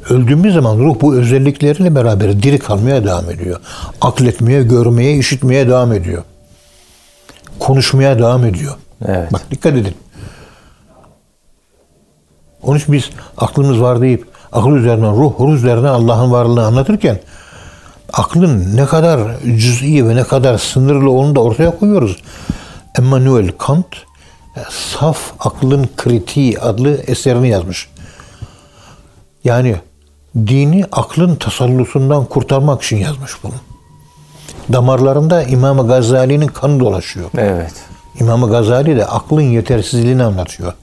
Öldüğümüz 0.10 0.54
zaman 0.54 0.78
ruh 0.78 0.96
bu 1.02 1.16
özellikleriyle 1.16 1.96
beraber 1.96 2.44
diri 2.44 2.60
kalmaya 2.60 3.06
devam 3.06 3.30
ediyor. 3.30 3.60
Akletmeye, 4.02 4.64
görmeye, 4.64 5.18
işitmeye 5.18 5.68
devam 5.68 5.94
ediyor. 5.94 6.24
konuşmaya 7.60 8.20
devam 8.20 8.46
ediyor. 8.46 8.76
Evet. 9.06 9.34
Bak 9.34 9.42
dikkat 9.52 9.74
edin. 9.74 9.96
Onun 12.62 12.78
için 12.78 12.94
biz 12.94 13.10
aklımız 13.38 13.82
var 13.82 14.02
deyip 14.02 14.28
akıl 14.52 14.76
üzerinden, 14.76 15.18
ruh, 15.18 15.34
ruh 15.40 15.54
üzerinden 15.54 15.88
Allah'ın 15.88 16.32
varlığını 16.32 16.66
anlatırken 16.66 17.20
aklın 18.14 18.78
ne 18.78 18.86
kadar 18.86 19.20
cüz'i 19.44 20.08
ve 20.10 20.16
ne 20.16 20.24
kadar 20.24 20.58
sınırlı 20.58 21.12
olduğunu 21.12 21.36
da 21.36 21.40
ortaya 21.40 21.80
koyuyoruz. 21.80 22.24
Emmanuel 23.00 23.52
Kant 23.58 23.86
e, 24.56 24.60
Saf 24.70 25.18
Aklın 25.40 25.90
Kritiği 25.98 26.60
adlı 26.60 26.98
eserini 27.08 27.50
yazmış. 27.50 27.90
Yani 29.44 29.76
dini 30.36 30.86
aklın 30.92 31.36
tasallusundan 31.36 32.26
kurtarmak 32.26 32.84
için 32.84 32.98
yazmış 32.98 33.32
bunu. 33.44 33.54
Damarlarında 34.74 35.44
İmam 35.44 35.88
Gazali'nin 35.88 36.48
kanı 36.48 36.80
dolaşıyor. 36.80 37.30
Evet. 37.38 37.74
İmam 38.20 38.50
Gazali 38.50 38.98
de 38.98 39.06
aklın 39.06 39.42
yetersizliğini 39.42 40.24
anlatıyor. 40.24 40.74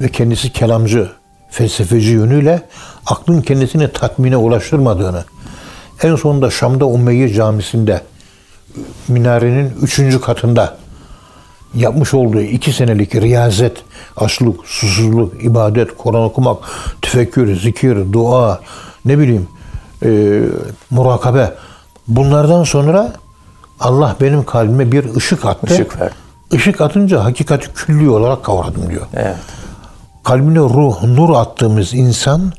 Ve 0.00 0.08
kendisi 0.08 0.52
kelamcı, 0.52 1.10
felsefeci 1.50 2.10
yönüyle 2.10 2.62
aklın 3.06 3.42
kendisini 3.42 3.92
tatmine 3.92 4.36
ulaştırmadığını. 4.36 5.24
En 6.02 6.16
sonunda 6.16 6.50
Şam'da 6.50 6.84
Umeyye 6.84 7.28
Camisi'nde 7.28 8.00
minarenin 9.08 9.72
üçüncü 9.82 10.20
katında 10.20 10.76
yapmış 11.74 12.14
olduğu 12.14 12.40
iki 12.40 12.72
senelik 12.72 13.14
riyazet, 13.14 13.76
açlık, 14.16 14.60
susuzluk, 14.64 15.44
ibadet, 15.44 15.96
Kur'an 15.98 16.22
okumak, 16.22 16.58
tefekkür, 17.02 17.60
zikir, 17.60 18.12
dua, 18.12 18.60
ne 19.04 19.18
bileyim, 19.18 19.48
e, 20.04 20.40
murakabe. 20.90 21.54
Bunlardan 22.08 22.64
sonra 22.64 23.12
Allah 23.80 24.16
benim 24.20 24.44
kalbime 24.44 24.92
bir 24.92 25.14
ışık 25.16 25.44
attı. 25.44 25.74
Işık 25.74 26.00
ver. 26.00 26.10
Işık 26.52 26.80
atınca 26.80 27.24
hakikati 27.24 27.72
külli 27.72 28.10
olarak 28.10 28.44
kavradım 28.44 28.90
diyor. 28.90 29.06
Evet. 29.14 29.36
Kalbine 30.24 30.58
ruh, 30.58 31.02
nur 31.02 31.36
attığımız 31.36 31.94
insan 31.94 32.52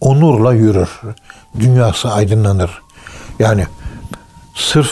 o 0.00 0.20
nurla 0.20 0.52
yürür. 0.52 0.88
Dünyası 1.60 2.08
aydınlanır. 2.10 2.70
Yani 3.38 3.66
sırf 4.54 4.90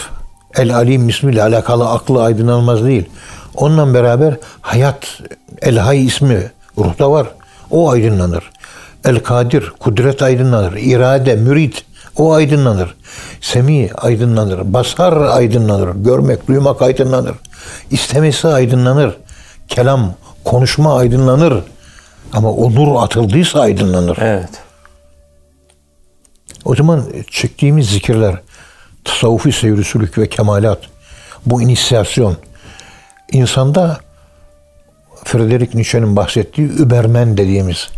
El 0.54 0.74
Alim 0.74 1.08
ismiyle 1.08 1.42
alakalı 1.42 1.90
aklı 1.90 2.22
aydınlanmaz 2.22 2.84
değil. 2.84 3.08
Onunla 3.54 3.94
beraber 3.94 4.36
hayat, 4.60 5.20
El 5.62 5.78
Hay 5.78 6.04
ismi 6.04 6.50
ruhta 6.78 7.10
var. 7.10 7.26
O 7.70 7.90
aydınlanır. 7.90 8.50
El 9.04 9.20
Kadir, 9.20 9.70
kudret 9.70 10.22
aydınlanır. 10.22 10.72
İrade, 10.72 11.36
mürit, 11.36 11.84
o 12.16 12.32
aydınlanır. 12.32 12.94
Semi 13.40 13.90
aydınlanır. 13.94 14.72
Basar 14.72 15.16
aydınlanır. 15.16 15.94
Görmek, 15.94 16.48
duymak 16.48 16.82
aydınlanır. 16.82 17.34
İstemesi 17.90 18.48
aydınlanır. 18.48 19.16
Kelam, 19.68 20.14
konuşma 20.44 20.96
aydınlanır. 20.96 21.64
Ama 22.32 22.52
o 22.52 22.74
nur 22.74 23.02
atıldıysa 23.02 23.60
aydınlanır. 23.60 24.18
Evet. 24.20 24.50
O 26.64 26.74
zaman 26.74 27.04
çektiğimiz 27.30 27.90
zikirler, 27.90 28.36
tasavvufi 29.04 29.52
seyrisülük 29.52 30.18
ve 30.18 30.28
kemalat, 30.28 30.78
bu 31.46 31.62
inisiyasyon, 31.62 32.36
insanda 33.32 34.00
Friedrich 35.24 35.74
Nietzsche'nin 35.74 36.16
bahsettiği 36.16 36.68
übermen 36.68 37.36
dediğimiz 37.36 37.88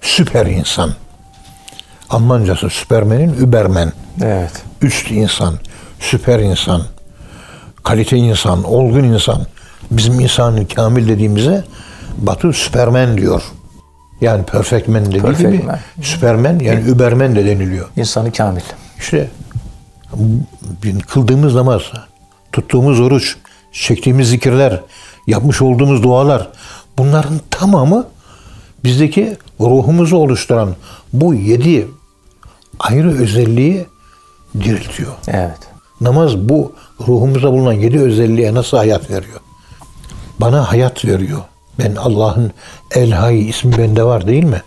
süper 0.00 0.46
insan. 0.46 0.94
Almancası 2.10 2.70
süpermenin 2.70 3.34
übermen. 3.34 3.92
Evet. 4.22 4.52
Üst 4.82 5.10
insan, 5.10 5.58
süper 6.00 6.38
insan, 6.38 6.82
kalite 7.84 8.16
insan, 8.16 8.64
olgun 8.64 9.04
insan. 9.04 9.46
Bizim 9.90 10.20
insanı 10.20 10.68
kamil 10.68 11.08
dediğimize 11.08 11.64
Batı 12.18 12.52
süpermen 12.52 13.18
diyor. 13.18 13.42
Yani 14.20 14.44
perfect 14.44 14.88
man 14.88 15.06
dediği 15.06 15.22
Perfect 15.22 15.52
gibi 15.52 15.62
man. 15.62 15.78
süpermen 16.02 16.58
yani 16.58 16.80
übermen 16.80 17.36
de 17.36 17.46
deniliyor. 17.46 17.88
İnsanı 17.96 18.32
kamil. 18.32 18.60
İşte 18.98 19.30
kıldığımız 21.06 21.54
namaz, 21.54 21.82
tuttuğumuz 22.52 23.00
oruç, 23.00 23.36
çektiğimiz 23.72 24.28
zikirler, 24.28 24.80
yapmış 25.26 25.62
olduğumuz 25.62 26.02
dualar 26.02 26.48
bunların 26.98 27.40
tamamı 27.50 28.06
bizdeki 28.84 29.36
ruhumuzu 29.60 30.16
oluşturan 30.16 30.74
bu 31.12 31.34
yedi 31.34 31.88
ayrı 32.78 33.22
özelliği 33.22 33.86
diriltiyor. 34.60 35.12
Evet. 35.28 35.73
Namaz 36.04 36.36
bu 36.36 36.72
ruhumuzda 37.08 37.52
bulunan 37.52 37.72
yedi 37.72 38.00
özelliğe 38.00 38.54
nasıl 38.54 38.76
hayat 38.76 39.10
veriyor? 39.10 39.40
Bana 40.40 40.72
hayat 40.72 41.04
veriyor. 41.04 41.40
Ben 41.78 41.94
Allah'ın 41.94 42.52
El 42.94 43.10
Hay 43.10 43.48
ismi 43.48 43.78
bende 43.78 44.04
var 44.04 44.26
değil 44.26 44.44
mi? 44.44 44.62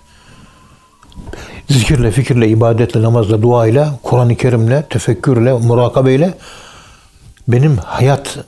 Zikirle, 1.69 2.11
fikirle, 2.11 2.47
ibadetle, 2.47 3.01
namazla, 3.01 3.41
duayla, 3.41 3.99
Kur'an-ı 4.03 4.35
Kerim'le, 4.35 4.81
tefekkürle, 4.89 5.53
murakabeyle 5.53 6.33
benim 7.47 7.77
hayatla 7.77 8.43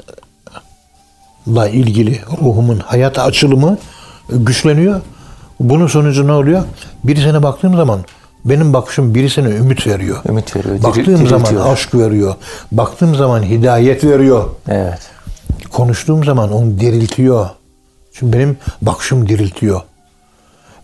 ilgili 1.71 2.21
ruhumun 2.41 2.79
hayat 2.79 3.19
açılımı 3.19 3.77
güçleniyor. 4.29 5.01
Bunun 5.59 5.87
sonucu 5.87 6.27
ne 6.27 6.31
oluyor? 6.31 6.63
Birisine 7.03 7.43
baktığım 7.43 7.75
zaman 7.75 8.03
benim 8.45 8.73
bakışım 8.73 9.15
birisine 9.15 9.49
ümit 9.49 9.87
veriyor. 9.87 10.17
Ümit 10.29 10.55
veriyor. 10.55 10.75
diri- 10.75 10.83
Baktığım 10.83 11.27
zaman 11.27 11.45
diriltiyor. 11.45 11.73
aşk 11.73 11.95
veriyor. 11.95 12.35
Baktığım 12.71 13.15
zaman 13.15 13.43
hidayet 13.43 14.03
veriyor. 14.03 14.49
Evet. 14.67 14.99
Konuştuğum 15.71 16.23
zaman 16.23 16.51
onu 16.51 16.79
diriltiyor. 16.79 17.49
Çünkü 18.13 18.37
benim 18.37 18.57
bakışım 18.81 19.29
diriltiyor. 19.29 19.81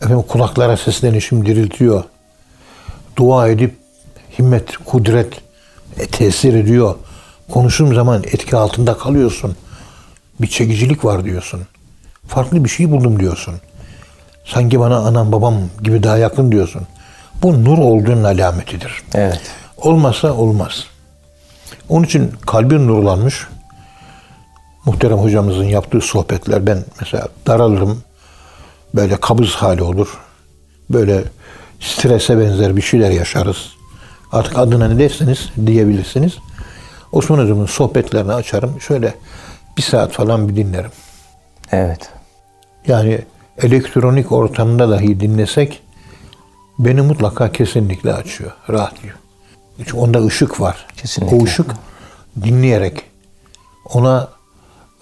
Efendim 0.02 0.22
kulaklara 0.28 0.78
seslenişim 0.78 1.46
diriltiyor. 1.46 2.04
Dua 3.18 3.48
edip 3.48 3.76
himmet, 4.40 4.78
kudret 4.78 5.34
e, 6.00 6.06
tesir 6.08 6.54
ediyor. 6.54 6.96
Konuştuğum 7.52 7.94
zaman 7.96 8.24
etki 8.24 8.56
altında 8.56 8.98
kalıyorsun. 8.98 9.56
Bir 10.42 10.48
çekicilik 10.48 11.06
var 11.06 11.26
diyorsun. 11.26 11.62
Farklı 12.28 12.64
bir 12.64 12.70
şey 12.70 12.92
buldum 12.92 13.20
diyorsun. 13.20 13.56
Sanki 14.46 14.80
bana 14.80 14.98
anam 14.98 15.32
babam 15.32 15.56
gibi 15.84 16.04
daha 16.04 16.18
yakın 16.18 16.52
diyorsun. 16.52 16.82
Bu 17.46 17.64
nur 17.64 17.78
olduğunun 17.78 18.24
alametidir. 18.24 19.04
Evet. 19.14 19.42
Olmazsa 19.78 20.34
olmaz. 20.34 20.84
Onun 21.90 22.06
için 22.06 22.32
kalbin 22.46 22.88
nurlanmış. 22.88 23.48
Muhterem 24.86 25.18
hocamızın 25.18 25.64
yaptığı 25.64 26.02
sohbetler 26.02 26.68
ben 26.68 26.84
mesela 27.00 27.28
daralırım. 27.48 28.04
Böyle 28.96 29.18
kabız 29.18 29.50
hali 29.50 29.84
olur. 29.84 30.18
Böyle 30.90 31.24
strese 31.80 32.40
benzer 32.40 32.76
bir 32.76 32.82
şeyler 32.82 33.12
yaşarız. 33.12 33.58
Artık 34.32 34.58
adına 34.58 34.88
ne 34.88 35.00
derseniz 35.00 35.50
diyebilirsiniz. 35.66 36.34
Osman 37.12 37.40
hocamın 37.40 37.66
sohbetlerini 37.66 38.34
açarım. 38.34 38.82
Şöyle 38.82 39.14
bir 39.78 39.82
saat 39.82 40.12
falan 40.12 40.50
bir 40.50 40.56
dinlerim. 40.56 40.92
Evet. 41.72 42.10
Yani 42.88 43.20
elektronik 43.62 44.32
ortamda 44.32 44.90
dahi 44.90 45.20
dinlesek 45.20 45.85
beni 46.80 47.02
mutlaka 47.02 47.52
kesinlikle 47.52 48.14
açıyor, 48.14 48.52
rahatlıyor. 48.70 49.16
Çünkü 49.78 49.98
onda 49.98 50.26
ışık 50.26 50.62
var. 50.62 50.88
Kesinlikle. 50.98 51.38
O 51.38 51.44
ışık 51.44 51.72
dinleyerek 52.44 53.04
ona 53.86 54.28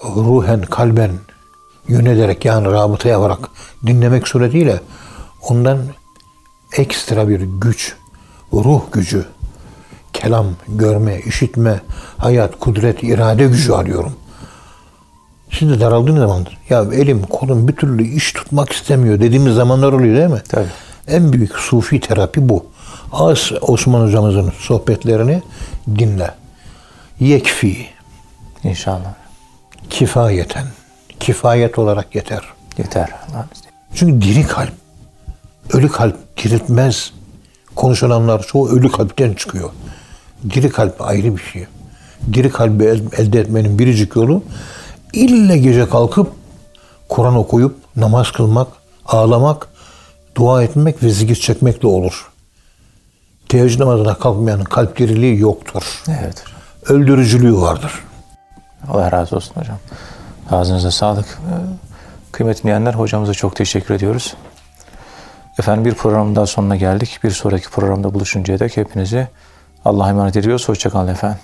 ruhen, 0.03 0.61
kalben 0.61 1.11
yönelerek 1.88 2.45
yani 2.45 2.71
rabıta 2.71 3.09
yaparak 3.09 3.39
dinlemek 3.86 4.28
suretiyle 4.28 4.82
ondan 5.49 5.80
ekstra 6.78 7.30
bir 7.30 7.41
güç, 7.41 7.95
ruh 8.53 8.82
gücü, 8.91 9.26
kelam, 10.13 10.45
görme, 10.67 11.19
işitme, 11.19 11.82
hayat, 12.17 12.59
kudret, 12.59 13.03
irade 13.03 13.47
gücü 13.47 13.74
arıyorum. 13.74 14.13
Şimdi 15.49 15.80
daraldığın 15.80 16.17
zaman 16.17 16.45
ya 16.69 16.86
elim 16.93 17.21
kolum 17.21 17.67
bir 17.67 17.76
türlü 17.76 18.03
iş 18.03 18.34
tutmak 18.34 18.71
istemiyor 18.71 19.19
dediğimiz 19.19 19.55
zamanlar 19.55 19.93
oluyor 19.93 20.15
değil 20.17 20.30
mi? 20.30 20.41
Tabii. 20.49 20.67
En 21.07 21.33
büyük 21.33 21.55
sufi 21.59 21.99
terapi 21.99 22.49
bu. 22.49 22.65
Az 23.11 23.51
Osman 23.61 24.01
hocamızın 24.07 24.53
sohbetlerini 24.59 25.41
dinle. 25.97 26.31
Yekfi, 27.19 27.77
İnşallah. 28.63 29.13
kifayeten, 29.89 30.65
kifayet 31.19 31.79
olarak 31.79 32.15
yeter. 32.15 32.41
Yeter. 32.77 33.09
Allah'ın. 33.31 33.45
Çünkü 33.95 34.21
diri 34.27 34.43
kalp, 34.47 34.71
ölü 35.73 35.89
kalp 35.91 36.37
diriltmez. 36.43 37.13
Konuşulanlar 37.75 38.43
çoğu 38.43 38.69
ölü 38.69 38.91
kalpten 38.91 39.33
çıkıyor. 39.33 39.69
Diri 40.49 40.69
kalp 40.69 41.01
ayrı 41.01 41.35
bir 41.37 41.41
şey. 41.41 41.65
Diri 42.33 42.49
kalbi 42.49 42.83
el- 42.83 43.07
elde 43.17 43.39
etmenin 43.39 43.79
biricik 43.79 44.15
yolu 44.15 44.43
ille 45.13 45.57
gece 45.57 45.89
kalkıp 45.89 46.31
Kur'an 47.09 47.35
okuyup 47.35 47.75
namaz 47.95 48.31
kılmak, 48.31 48.67
ağlamak, 49.05 49.67
dua 50.36 50.63
etmek 50.63 51.03
ve 51.03 51.09
zikir 51.09 51.36
çekmekle 51.36 51.88
olur. 51.88 52.31
Teheccüd 53.49 53.79
namazına 53.79 54.13
kalkmayanın 54.13 54.63
kalp 54.63 54.97
diriliği 54.97 55.39
yoktur. 55.39 56.03
Evet. 56.07 56.43
Öldürücülüğü 56.89 57.57
vardır. 57.57 57.91
Allah 58.89 59.11
razı 59.11 59.36
olsun 59.36 59.55
hocam. 59.55 59.77
Ağzınıza 60.51 60.91
sağlık. 60.91 61.39
Kıymetli 62.31 62.63
dinleyenler 62.63 62.93
hocamıza 62.93 63.34
çok 63.34 63.55
teşekkür 63.55 63.93
ediyoruz. 63.93 64.34
Efendim 65.59 65.86
bir 65.86 65.93
programın 65.93 66.36
daha 66.36 66.45
sonuna 66.45 66.75
geldik. 66.75 67.19
Bir 67.23 67.31
sonraki 67.31 67.69
programda 67.69 68.13
buluşuncaya 68.13 68.59
dek 68.59 68.77
hepinizi 68.77 69.27
Allah'a 69.86 70.09
emanet 70.09 70.38
ediyoruz. 70.38 70.69
Hoşçakalın 70.69 71.07
efendim. 71.07 71.39